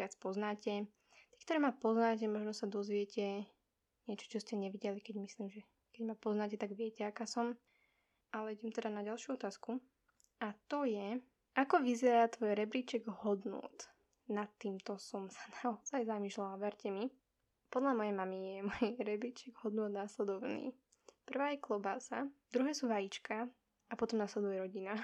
[0.00, 0.88] viac poznáte.
[1.36, 3.44] Tí, ktorí ma poznáte, možno sa dozviete
[4.06, 5.62] niečo, čo ste nevideli, keď myslím, že
[5.94, 7.54] keď ma poznáte, tak viete, aká som.
[8.34, 9.78] Ale idem teda na ďalšiu otázku.
[10.42, 11.22] A to je,
[11.56, 13.72] ako vyzerá tvoj rebríček hodnôt?
[14.26, 17.06] nad týmto som sa naozaj zamýšľala, verte mi.
[17.70, 20.74] Podľa mojej mamy je môj rebríček hodnot následovný.
[21.26, 23.50] Prvá je klobása, druhé sú vajíčka
[23.90, 24.94] a potom následuje rodina.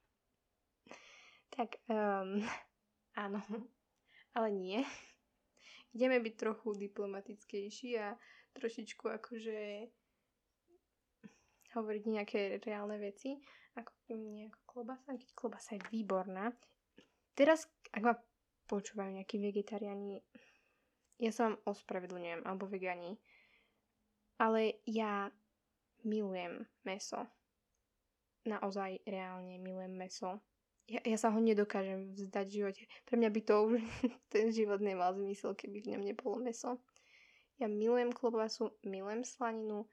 [1.56, 2.40] tak, um,
[3.12, 3.40] áno,
[4.32, 4.80] ale nie.
[5.92, 8.16] Ideme byť trochu diplomatickejší a
[8.56, 9.58] trošičku akože
[11.72, 13.36] hovoriť nejaké reálne veci,
[13.76, 16.52] ako nejaká klobasa, keď klobasa je výborná.
[17.32, 18.14] Teraz, ak ma
[18.68, 20.20] počúvajú nejakí vegetariáni,
[21.16, 23.16] ja sa vám ospravedlňujem, alebo vegani,
[24.36, 25.32] ale ja
[26.04, 27.24] milujem meso.
[28.42, 30.42] Naozaj reálne milujem meso.
[30.92, 32.82] Ja, ja sa ho nedokážem vzdať v živote.
[33.08, 33.80] Pre mňa by to už
[34.34, 36.76] ten život nemal zmysel, keby v ňom nebolo meso.
[37.56, 39.88] Ja milujem klobasu, milujem slaninu,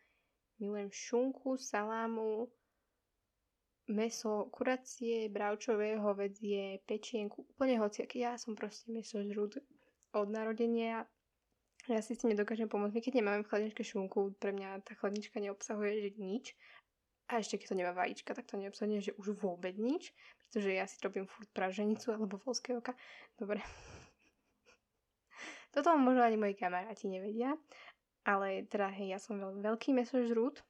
[0.59, 2.51] milujem šunku, salámu,
[3.87, 8.19] meso kuracie, bravčové, hovedzie, pečienku, úplne hociaké.
[8.19, 9.57] Ja som proste meso žrúd
[10.11, 11.07] od narodenia.
[11.87, 12.93] Ja si s tým nedokážem pomôcť.
[12.93, 16.45] My keď nemáme v chladničke šunku, pre mňa tá chladnička neobsahuje že nič.
[17.29, 20.09] A ešte keď to nemá vajíčka, tak to neobsahuje že už vôbec nič.
[20.49, 22.97] Pretože ja si robím furt praženicu alebo volské oka.
[23.37, 23.61] Dobre.
[25.73, 27.53] Toto možno ani moji kamaráti nevedia.
[28.25, 30.65] Ale teda hej, ja som veľ, veľký mesožrút.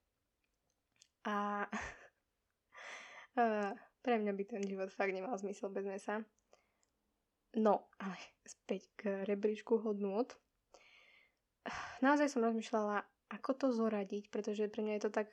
[1.23, 1.63] A
[3.39, 3.71] Uh,
[4.05, 6.25] pre mňa by ten život fakt nemal zmysel bez mesa.
[7.57, 10.29] No, ale späť k rebríčku hodnôt.
[12.05, 13.01] Naozaj som rozmýšľala,
[13.33, 15.27] ako to zoradiť, pretože pre mňa je to tak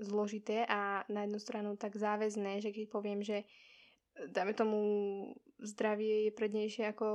[0.00, 3.44] zložité a na jednu stranu tak záväzné, že keď poviem, že
[4.32, 4.78] dáme tomu
[5.60, 7.06] zdravie je prednejšie ako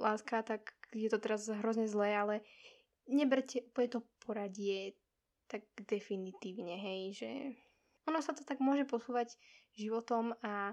[0.00, 2.34] láska, tak je to teraz hrozne zlé, ale
[3.08, 4.96] neberte úplne to poradie
[5.48, 7.30] tak definitívne, hej, že
[8.08, 9.36] ono sa to tak môže posúvať
[9.76, 10.72] životom a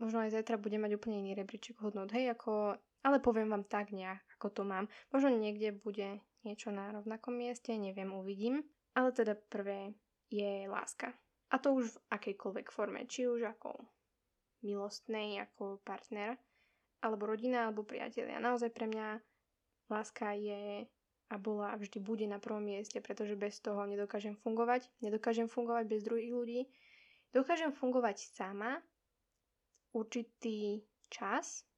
[0.00, 3.92] možno aj zajtra budem mať úplne iný rebríček hodnot, hej, ako, ale poviem vám tak
[3.92, 4.88] nejak, ako to mám.
[5.12, 8.64] Možno niekde bude niečo na rovnakom mieste, neviem, uvidím.
[8.98, 9.94] Ale teda prvé
[10.26, 11.14] je láska.
[11.54, 13.78] A to už v akejkoľvek forme, či už ako
[14.66, 16.34] milostnej, ako partner,
[16.98, 18.42] alebo rodina, alebo priatelia.
[18.42, 19.22] Naozaj pre mňa
[19.86, 20.90] láska je
[21.28, 24.88] a bola a vždy bude na prvom mieste, pretože bez toho nedokážem fungovať.
[25.04, 26.60] Nedokážem fungovať bez druhých ľudí.
[27.30, 28.80] Dokážem fungovať sama
[29.92, 30.82] určitý
[31.12, 31.68] čas,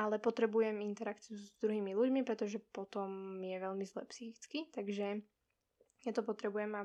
[0.00, 5.20] ale potrebujem interakciu s druhými ľuďmi, pretože potom je veľmi zle psychicky, takže
[6.04, 6.82] ja to potrebujem a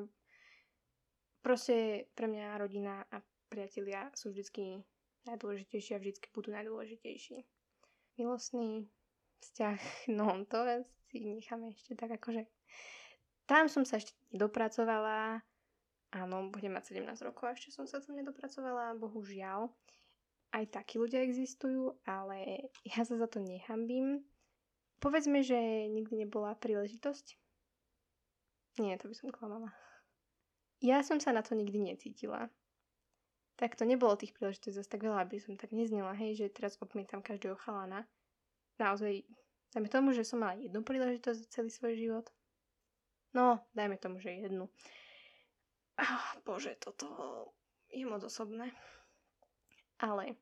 [1.39, 4.81] proste pre mňa rodina a priatelia sú vždy
[5.29, 7.45] najdôležitejší a vždy budú najdôležitejší.
[8.17, 8.89] Milostný
[9.45, 9.79] vzťah,
[10.17, 12.45] no to si necháme ešte tak akože...
[13.45, 15.37] Tam som sa ešte nedopracovala.
[16.17, 19.69] Áno, budem mať 17 rokov a ešte som sa tam nedopracovala, bohužiaľ.
[20.49, 24.25] Aj takí ľudia existujú, ale ja sa za to nehambím.
[24.97, 27.44] Povedzme, že nikdy nebola príležitosť.
[28.79, 29.71] Nie, to by som klamala.
[30.83, 32.51] Ja som sa na to nikdy necítila.
[33.55, 36.75] Tak to nebolo tých príležitostí zase tak veľa, aby som tak neznela, hej, že teraz
[36.83, 38.03] odmietam každého chalana.
[38.75, 39.23] Naozaj
[39.75, 42.31] Dajme tomu, že som mala jednu príležitosť za celý svoj život.
[43.35, 44.71] No, dajme tomu, že jednu.
[45.99, 47.03] Oh, bože, toto
[47.91, 48.71] je moc osobné.
[49.99, 50.39] Ale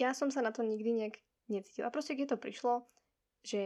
[0.00, 1.20] ja som sa na to nikdy nejak
[1.52, 1.92] necítila.
[1.92, 2.74] Proste keď to prišlo,
[3.44, 3.60] že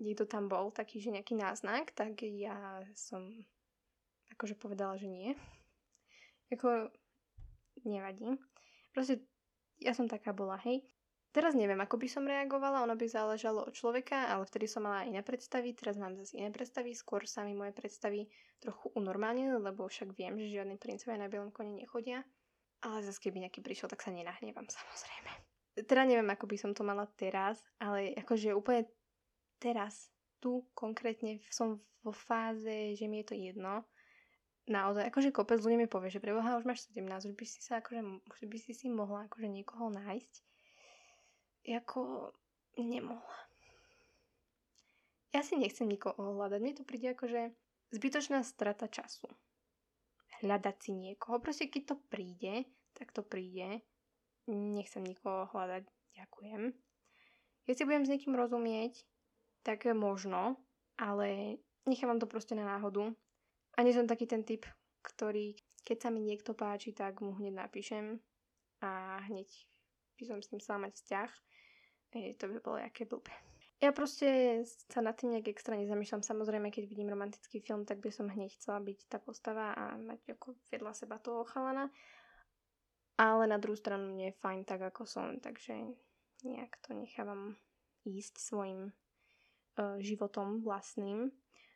[0.00, 3.46] niekto tam bol, taký, že nejaký náznak, tak ja som
[4.36, 5.32] akože povedala, že nie.
[6.52, 6.92] Ako,
[7.88, 8.36] nevadí.
[8.92, 9.24] Proste,
[9.80, 10.84] ja som taká bola, hej.
[11.36, 15.04] Teraz neviem, ako by som reagovala, ono by záležalo od človeka, ale vtedy som mala
[15.04, 18.24] iné predstavy, teraz mám zase iné predstavy, skôr sa mi moje predstavy
[18.56, 22.24] trochu unormálnili, lebo však viem, že žiadny princovia na bielom kone nechodia.
[22.80, 25.32] Ale zase keby nejaký prišiel, tak sa nenahnevam samozrejme.
[25.84, 28.88] Teda neviem, ako by som to mala teraz, ale akože úplne
[29.56, 33.82] teraz, tu konkrétne som vo fáze, že mi je to jedno.
[34.66, 37.78] Naozaj, akože kopec ľudí mi povie, že preboha, už máš 17, už by si sa
[37.78, 40.46] akože, už by si si mohla akože niekoho nájsť
[41.74, 42.30] ako
[42.78, 43.40] nemohla.
[45.34, 46.60] Ja si nechcem nikoho hľadať.
[46.62, 47.42] Mne to príde ako, že
[47.90, 49.26] zbytočná strata času.
[50.40, 51.42] Hľadať si niekoho.
[51.42, 53.82] Proste keď to príde, tak to príde.
[54.46, 55.84] Nechcem nikoho hľadať.
[56.16, 56.72] Ďakujem.
[57.66, 59.02] Keď si budem s niekým rozumieť,
[59.66, 60.54] tak možno,
[60.94, 61.58] ale
[61.90, 63.10] nechávam to proste na náhodu.
[63.74, 64.62] A nie som taký ten typ,
[65.02, 68.22] ktorý, keď sa mi niekto páči, tak mu hneď napíšem
[68.86, 69.50] a hneď
[70.16, 71.30] by som s ním chcela mať vzťah.
[72.14, 73.34] Ej, to by bolo aké blbé.
[73.76, 76.24] Ja proste sa nad tým nejak extra nezamýšľam.
[76.24, 80.32] Samozrejme, keď vidím romantický film, tak by som hneď chcela byť tá postava a mať
[80.32, 81.92] ako vedľa seba toho chalana.
[83.20, 85.76] Ale na druhú stranu nie je fajn tak, ako som, takže
[86.48, 87.60] nejak to nechávam
[88.08, 88.96] ísť svojim
[90.00, 91.30] životom vlastným.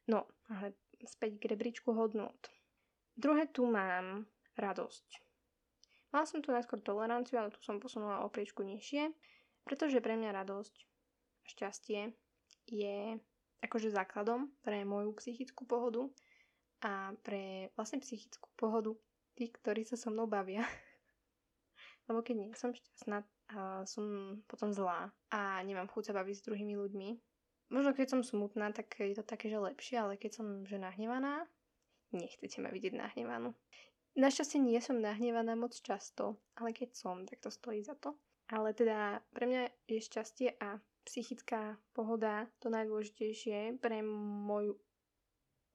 [0.08, 0.74] No, ale
[1.04, 2.50] späť k rebríčku hodnot.
[3.16, 4.26] Druhé tu mám
[4.56, 5.06] radosť.
[6.10, 9.14] Mala som tu najskôr toleranciu, ale tu som posunula o priečku nižšie.
[9.62, 12.00] Pretože pre mňa radosť a šťastie
[12.66, 13.20] je
[13.60, 16.08] akože základom pre moju psychickú pohodu
[16.80, 18.96] a pre vlastne psychickú pohodu
[19.36, 20.64] tých, ktorí sa so mnou bavia.
[22.08, 23.22] Lebo keď nie som šťastná,
[23.86, 24.04] som
[24.48, 27.08] potom zlá a nemám chuť sa baviť s druhými ľuďmi.
[27.70, 31.46] Možno keď som smutná, tak je to také, že lepšie, ale keď som že nahnevaná,
[32.10, 33.54] nechcete ma vidieť nahnevanú.
[34.18, 38.18] Našťastie nie som nahnevaná moc často, ale keď som, tak to stojí za to.
[38.50, 44.74] Ale teda pre mňa je šťastie a psychická pohoda to najdôležitejšie pre moju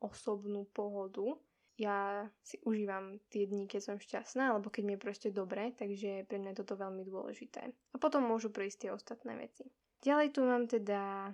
[0.03, 1.39] osobnú pohodu.
[1.75, 6.23] Ja si užívam tie dni, keď som šťastná, alebo keď mi je proste dobre, takže
[6.27, 7.71] pre mňa je toto veľmi dôležité.
[7.71, 9.67] A potom môžu prísť tie ostatné veci.
[10.03, 11.31] Ďalej tu mám teda,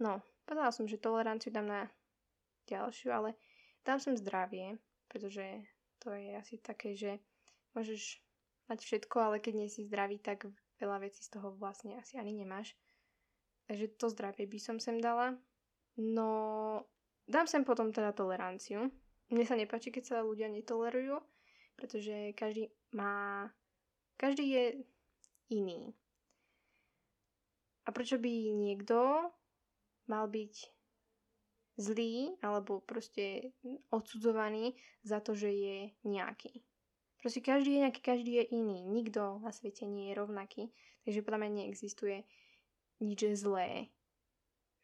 [0.00, 1.82] no, povedala som, že toleranciu dám na
[2.66, 3.38] ďalšiu, ale
[3.86, 5.44] dám som zdravie, pretože
[6.02, 7.22] to je asi také, že
[7.72, 8.20] môžeš
[8.66, 10.50] mať všetko, ale keď nie si zdravý, tak
[10.82, 12.74] veľa vecí z toho vlastne asi ani nemáš.
[13.66, 15.34] Takže to zdravie by som sem dala.
[15.98, 16.30] No,
[17.26, 18.90] dám sem potom teda toleranciu.
[19.26, 21.18] Mne sa nepáči, keď sa ľudia netolerujú,
[21.74, 23.50] pretože každý má...
[24.16, 24.64] Každý je
[25.50, 25.92] iný.
[27.86, 29.28] A prečo by niekto
[30.08, 30.54] mal byť
[31.76, 33.52] zlý alebo proste
[33.92, 35.78] odsudzovaný za to, že je
[36.08, 36.64] nejaký.
[37.20, 38.86] Proste každý je nejaký, každý je iný.
[38.86, 40.70] Nikto na svete nie je rovnaký.
[41.04, 42.24] Takže podľa mňa neexistuje
[43.02, 43.90] nič zlé.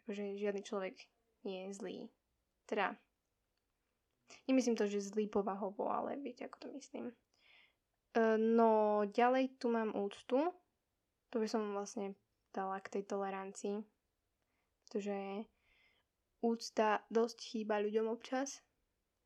[0.04, 0.94] Akože žiadny človek
[1.46, 1.98] nie je zlý.
[2.66, 2.98] Teda,
[4.50, 7.04] nemyslím to, že zlý povahovo, ale viete, ako to myslím.
[7.10, 7.14] E,
[8.38, 10.50] no, ďalej tu mám úctu.
[11.32, 12.18] To by som vlastne
[12.52, 13.80] dala k tej tolerancii.
[14.92, 15.48] Pretože
[16.44, 18.60] úcta dosť chýba ľuďom občas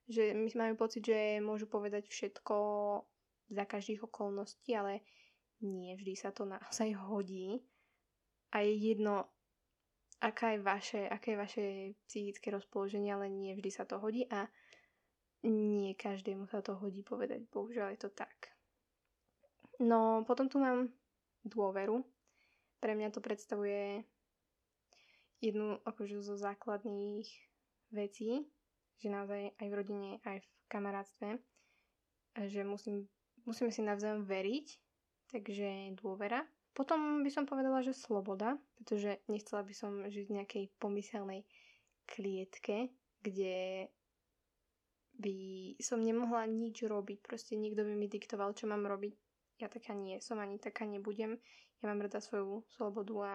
[0.07, 2.57] že my máme pocit, že môžu povedať všetko
[3.51, 5.03] za každých okolností, ale
[5.63, 7.59] nie vždy sa to naozaj hodí.
[8.55, 9.27] A je jedno,
[10.23, 11.65] aká je vaše, aké je vaše
[12.07, 14.47] psychické rozpoloženie, ale nie vždy sa to hodí a
[15.47, 17.43] nie každému sa to hodí povedať.
[17.51, 18.55] Bohužiaľ je to tak.
[19.83, 20.87] No, potom tu mám
[21.43, 22.03] dôveru.
[22.79, 24.07] Pre mňa to predstavuje
[25.41, 27.29] jednu akože zo základných
[27.93, 28.45] vecí,
[29.01, 31.29] že naozaj aj v rodine, aj v kamarátstve,
[32.49, 33.09] že musím,
[33.45, 34.67] musíme si navzájom veriť,
[35.33, 36.45] takže dôvera.
[36.77, 41.49] Potom by som povedala, že sloboda, pretože nechcela by som žiť v nejakej pomyselnej
[42.05, 42.93] klietke,
[43.25, 43.89] kde
[45.17, 45.37] by
[45.81, 49.17] som nemohla nič robiť, proste nikto by mi diktoval, čo mám robiť.
[49.57, 51.41] Ja taká nie som, ani taká nebudem.
[51.81, 53.33] Ja mám rada svoju slobodu a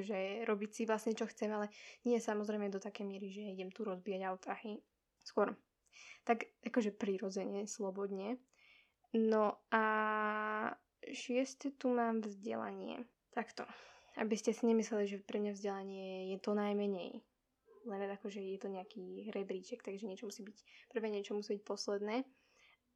[0.00, 1.68] že robiť si vlastne čo chcem, ale
[2.08, 4.80] nie samozrejme do také miery, že idem tu rozbíjať autahy.
[5.20, 5.52] Skôr
[6.24, 8.40] tak akože prirodzene, slobodne.
[9.12, 9.84] No a
[11.04, 13.04] šieste tu mám vzdelanie.
[13.36, 13.68] Takto.
[14.16, 17.20] Aby ste si nemysleli, že pre mňa vzdelanie je to najmenej.
[17.82, 22.24] Len akože je to nejaký rebríček, takže niečo musí byť prvé, niečo musí byť posledné.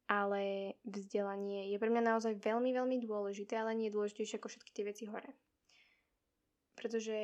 [0.07, 4.71] Ale vzdelanie je pre mňa naozaj veľmi, veľmi dôležité, ale nie je dôležitejšie ako všetky
[4.71, 5.27] tie veci hore
[6.77, 7.17] pretože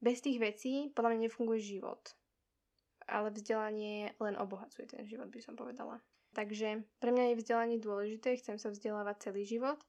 [0.00, 2.00] bez tých vecí podľa mňa nefunguje život.
[3.04, 6.00] Ale vzdelanie len obohacuje ten život, by som povedala.
[6.32, 9.80] Takže pre mňa je vzdelanie dôležité, chcem sa vzdelávať celý život.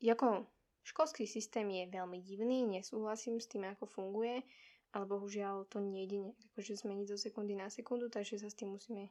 [0.00, 0.48] Jako
[0.84, 4.44] školský systém je veľmi divný, nesúhlasím s tým, ako funguje,
[4.92, 8.76] ale bohužiaľ to nejde nejak akože zmeniť zo sekundy na sekundu, takže sa s tým
[8.76, 9.08] musíme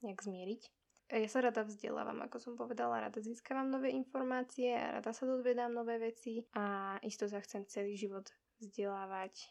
[0.00, 0.79] nejak zmieriť.
[1.10, 5.74] Ja sa rada vzdelávam, ako som povedala, rada získavam nové informácie a rada sa dozvedám
[5.74, 8.30] nové veci a isto sa chcem celý život
[8.62, 9.50] vzdelávať,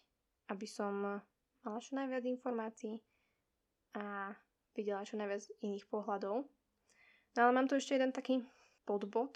[0.55, 1.20] aby som
[1.60, 3.03] mala čo najviac informácií
[3.91, 4.32] a
[4.72, 6.47] videla čo najviac iných pohľadov.
[7.36, 8.39] No ale mám tu ešte jeden taký
[8.88, 9.36] podbod,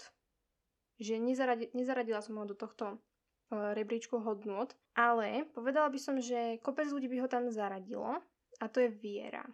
[0.96, 6.56] že nezaradi- nezaradila som ho do tohto uh, rebríčku hodnot, ale povedala by som, že
[6.64, 8.16] kopec ľudí by ho tam zaradilo
[8.58, 9.44] a to je viera.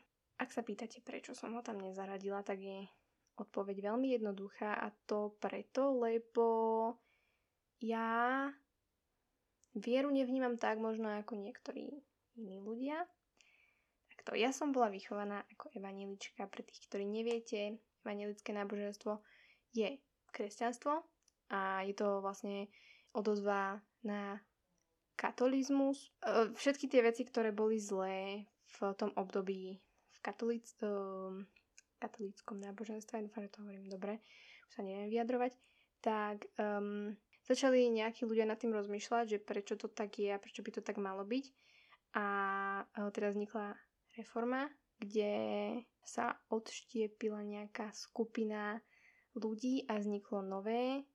[0.40, 2.88] Ak sa pýtate, prečo som ho tam nezaradila, tak je
[3.36, 6.48] odpoveď veľmi jednoduchá a to preto, lebo
[7.80, 8.48] ja
[9.76, 12.04] vieru nevnímam tak možno ako niektorí
[12.36, 13.04] iní ľudia.
[14.12, 16.48] Takto, ja som bola vychovaná ako evanilička.
[16.48, 19.20] Pre tých, ktorí neviete, evanilické náboženstvo
[19.76, 19.96] je
[20.32, 21.04] kresťanstvo
[21.52, 22.68] a je to vlastne
[23.16, 24.40] odozva na
[25.16, 26.12] katolizmus.
[26.20, 28.48] E, všetky tie veci, ktoré boli zlé
[28.80, 29.80] v tom období
[30.20, 31.44] katolíc, um,
[32.00, 34.20] katolíckom náboženstve, dúfam, že to hovorím dobre,
[34.68, 35.52] už sa neviem vyjadrovať,
[36.00, 37.12] tak um,
[37.44, 40.82] začali nejakí ľudia nad tým rozmýšľať, že prečo to tak je a prečo by to
[40.84, 41.44] tak malo byť.
[42.14, 42.26] A
[43.14, 43.78] teda vznikla
[44.18, 44.66] reforma,
[44.98, 45.34] kde
[46.02, 48.82] sa odštiepila nejaká skupina
[49.38, 51.06] ľudí a vzniklo nové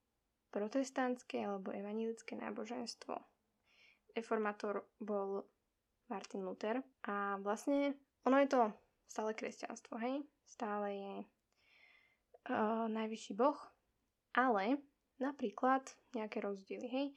[0.56, 3.12] protestantské alebo evanilické náboženstvo.
[4.16, 5.44] Reformátor bol
[6.08, 8.62] Martin Luther a vlastne ono je to
[9.08, 10.26] stále kresťanstvo, hej?
[10.46, 11.16] Stále je
[12.50, 13.58] uh, najvyšší boh,
[14.36, 14.78] ale
[15.18, 17.08] napríklad nejaké rozdiely, hej?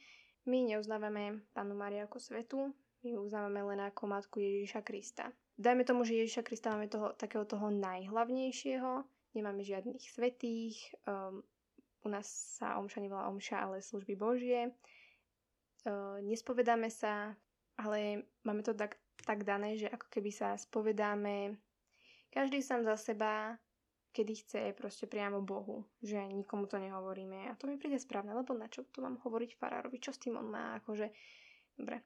[0.49, 2.59] My neuznávame Panu Mariu ako svetu,
[3.05, 5.29] my uznávame len ako matku Ježiša Krista.
[5.59, 11.43] Dajme tomu, že Ježiša Krista máme toho, takého toho najhlavnejšieho, nemáme žiadnych svetých, um,
[12.07, 12.27] u nás
[12.59, 14.73] sa omša nevolá omša, ale služby Božie.
[15.85, 17.35] Uh, nespovedáme sa,
[17.79, 21.59] ale máme to tak, tak dané, že ako keby sa spovedáme
[22.29, 23.57] každý sám za seba,
[24.13, 27.49] kedy chce, proste priamo Bohu, že nikomu to nehovoríme.
[27.49, 30.41] A to mi príde správne, lebo na čo to mám hovoriť farárovi, čo s tým
[30.41, 31.07] on má, akože,
[31.79, 32.03] dobre.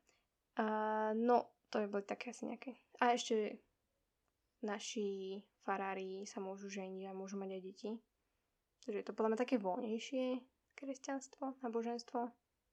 [0.58, 2.76] Uh, no, to by boli také asi nejaké.
[3.00, 3.56] A ešte
[4.60, 7.90] naši farári sa môžu ženiť a môžu mať aj deti.
[8.82, 10.24] Takže je to podľa mňa také voľnejšie
[10.74, 12.20] kresťanstvo, náboženstvo.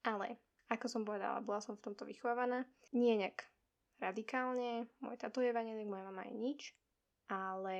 [0.03, 2.65] Ale, ako som povedala, bola som v tomto vychovávaná.
[2.91, 3.45] Nie nejak
[4.01, 4.89] radikálne.
[5.03, 6.61] Môj tato je vanelik, moja mama je nič.
[7.29, 7.79] Ale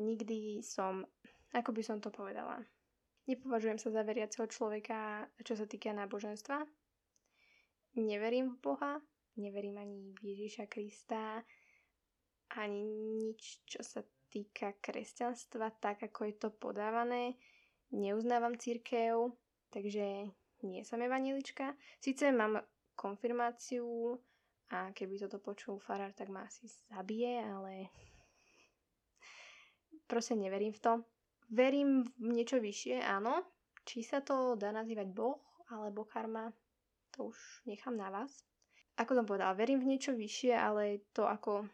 [0.00, 1.04] nikdy som,
[1.52, 2.64] ako by som to povedala,
[3.28, 6.64] nepovažujem sa za veriaceho človeka, čo sa týka náboženstva.
[8.00, 8.92] Neverím v Boha,
[9.38, 11.44] neverím ani v Ježiša Krista,
[12.58, 17.38] ani nič, čo sa týka kresťanstva, tak ako je to podávané.
[17.94, 19.30] Neuznávam církev,
[19.70, 20.26] takže
[20.66, 21.78] nie som evanilička.
[22.02, 22.58] Sice mám
[22.98, 24.18] konfirmáciu
[24.74, 27.94] a keby toto počul farár, tak ma asi zabije, ale
[30.06, 30.92] proste neverím v to.
[31.52, 33.44] Verím v niečo vyššie, áno.
[33.84, 36.52] Či sa to dá nazývať Boh alebo karma,
[37.12, 37.38] to už
[37.68, 38.44] nechám na vás
[38.94, 41.66] ako som povedala, verím v niečo vyššie, ale to ako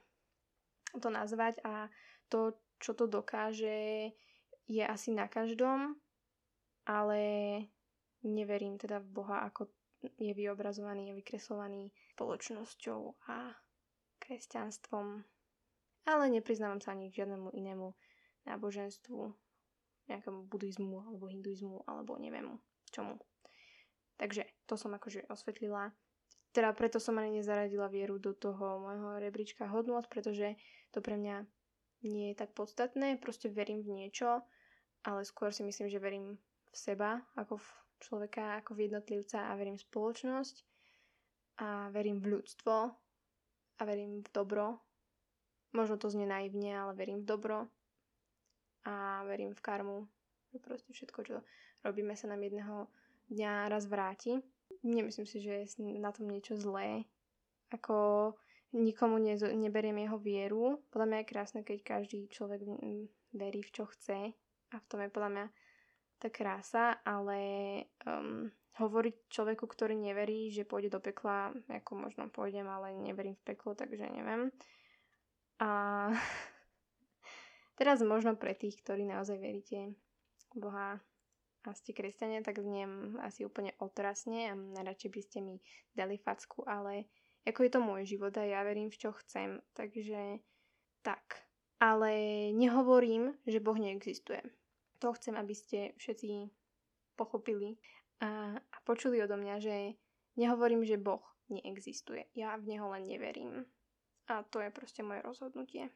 [0.97, 1.93] to nazvať a
[2.33, 4.11] to, čo to dokáže,
[4.71, 6.01] je asi na každom,
[6.89, 7.21] ale
[8.25, 9.69] neverím teda v Boha, ako
[10.17, 13.53] je vyobrazovaný, je vykreslovaný spoločnosťou a
[14.17, 15.21] kresťanstvom.
[16.09, 17.93] Ale nepriznávam sa ani k žiadnemu inému
[18.51, 19.31] náboženstvu,
[20.11, 22.59] nejakému buddhizmu alebo hinduizmu alebo neviem
[22.91, 23.23] čomu.
[24.19, 25.95] Takže to som akože osvetlila
[26.51, 30.59] teda preto som ani nezaradila vieru do toho môjho rebríčka hodnot, pretože
[30.91, 31.47] to pre mňa
[32.03, 33.23] nie je tak podstatné.
[33.23, 34.43] Proste verím v niečo,
[35.07, 36.35] ale skôr si myslím, že verím
[36.71, 37.69] v seba, ako v
[38.03, 40.57] človeka, ako v jednotlivca a verím v spoločnosť
[41.63, 42.75] a verím v ľudstvo
[43.79, 44.83] a verím v dobro.
[45.71, 47.71] Možno to znie naivne, ale verím v dobro
[48.85, 49.99] a verím v karmu.
[50.63, 51.37] Proste všetko, čo
[51.87, 52.91] robíme, sa nám jedného
[53.31, 54.43] dňa raz vráti
[54.83, 57.05] nemyslím si, že je na tom niečo zlé.
[57.71, 58.35] Ako
[58.75, 60.83] nikomu ne, neberiem jeho vieru.
[60.91, 62.63] Podľa mňa je krásne, keď každý človek
[63.35, 64.35] verí v čo chce.
[64.71, 65.47] A v tom je podľa mňa
[66.21, 67.39] tá krása, ale
[68.05, 73.47] um, hovoriť človeku, ktorý neverí, že pôjde do pekla, ako možno pôjdem, ale neverím v
[73.55, 74.53] peklo, takže neviem.
[75.65, 75.69] A
[77.81, 79.97] teraz možno pre tých, ktorí naozaj veríte
[80.53, 81.01] Boha
[81.65, 85.57] a ste kresťania, tak zniem asi úplne otrasne a najradšej by ste mi
[85.97, 87.09] dali facku, ale
[87.49, 90.45] ako je to môj život a ja verím v čo chcem, takže
[91.01, 91.41] tak.
[91.81, 92.13] Ale
[92.53, 94.45] nehovorím, že Boh neexistuje.
[95.01, 96.53] To chcem, aby ste všetci
[97.17, 97.81] pochopili
[98.21, 99.97] a, a počuli odo mňa, že
[100.37, 102.29] nehovorím, že Boh neexistuje.
[102.37, 103.65] Ja v Neho len neverím.
[104.29, 105.89] A to je proste moje rozhodnutie.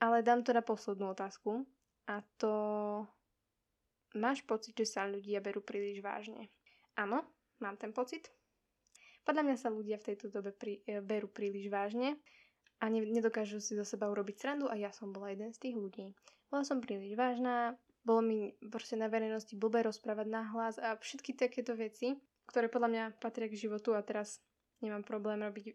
[0.00, 1.64] Ale dám teda poslednú otázku.
[2.06, 2.52] A to...
[4.16, 6.48] Máš pocit, že sa ľudia berú príliš vážne?
[6.96, 7.20] Áno,
[7.60, 8.32] mám ten pocit.
[9.28, 12.16] Podľa mňa sa ľudia v tejto dobe pri, e, berú príliš vážne
[12.80, 15.76] a ne, nedokážu si zo seba urobiť srandu a ja som bola jeden z tých
[15.76, 16.16] ľudí.
[16.48, 17.76] Bola som príliš vážna,
[18.06, 22.14] bolo mi proste na verejnosti blbé rozprávať nahlas a všetky takéto veci,
[22.46, 24.38] ktoré podľa mňa patria k životu a teraz
[24.78, 25.74] nemám problém robiť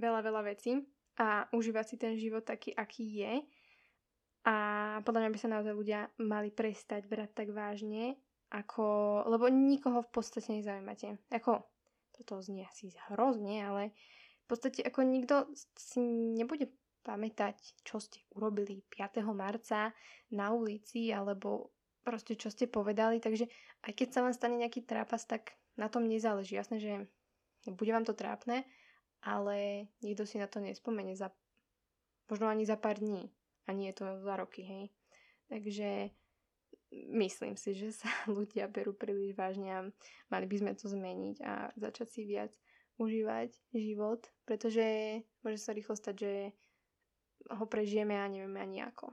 [0.00, 0.80] veľa, veľa vecí
[1.18, 3.32] a užívať si ten život taký, aký je.
[4.42, 4.54] A
[5.06, 8.18] podľa mňa by sa naozaj ľudia mali prestať brať tak vážne,
[8.50, 8.84] ako,
[9.30, 11.20] lebo nikoho v podstate nezaujímate.
[11.30, 11.62] Ako,
[12.12, 13.82] toto znie asi hrozne, ale
[14.44, 15.34] v podstate ako nikto
[15.78, 16.02] si
[16.36, 16.68] nebude
[17.02, 19.22] pamätať, čo ste urobili 5.
[19.34, 19.90] marca
[20.30, 23.46] na ulici, alebo proste čo ste povedali, takže
[23.86, 26.58] aj keď sa vám stane nejaký trápas, tak na tom nezáleží.
[26.58, 26.92] Jasné, že
[27.70, 28.66] bude vám to trápne,
[29.22, 31.30] ale nikto si na to nespomene za
[32.30, 33.30] možno ani za pár dní.
[33.66, 34.84] A nie je to za roky, hej.
[35.46, 36.10] Takže
[37.12, 39.80] myslím si, že sa ľudia berú príliš vážne a
[40.28, 42.52] mali by sme to zmeniť a začať si viac
[43.00, 46.32] užívať život, pretože môže sa rýchlo stať, že
[47.50, 49.10] ho prežijeme a nevieme ani ako.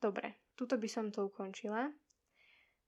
[0.00, 1.90] Dobre, tuto by som to ukončila,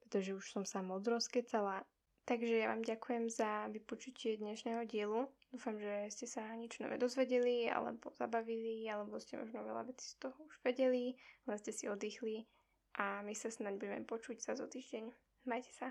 [0.04, 1.84] pretože už som sa moc rozkecala
[2.22, 5.26] Takže ja vám ďakujem za vypočutie dnešného dielu.
[5.50, 10.22] Dúfam, že ste sa niečo nové dozvedeli, alebo zabavili, alebo ste možno veľa vecí z
[10.22, 11.18] toho už vedeli,
[11.50, 12.46] len ste si oddychli
[12.94, 15.10] a my sa snáď budeme počuť sa zo týždeň.
[15.50, 15.90] Majte sa.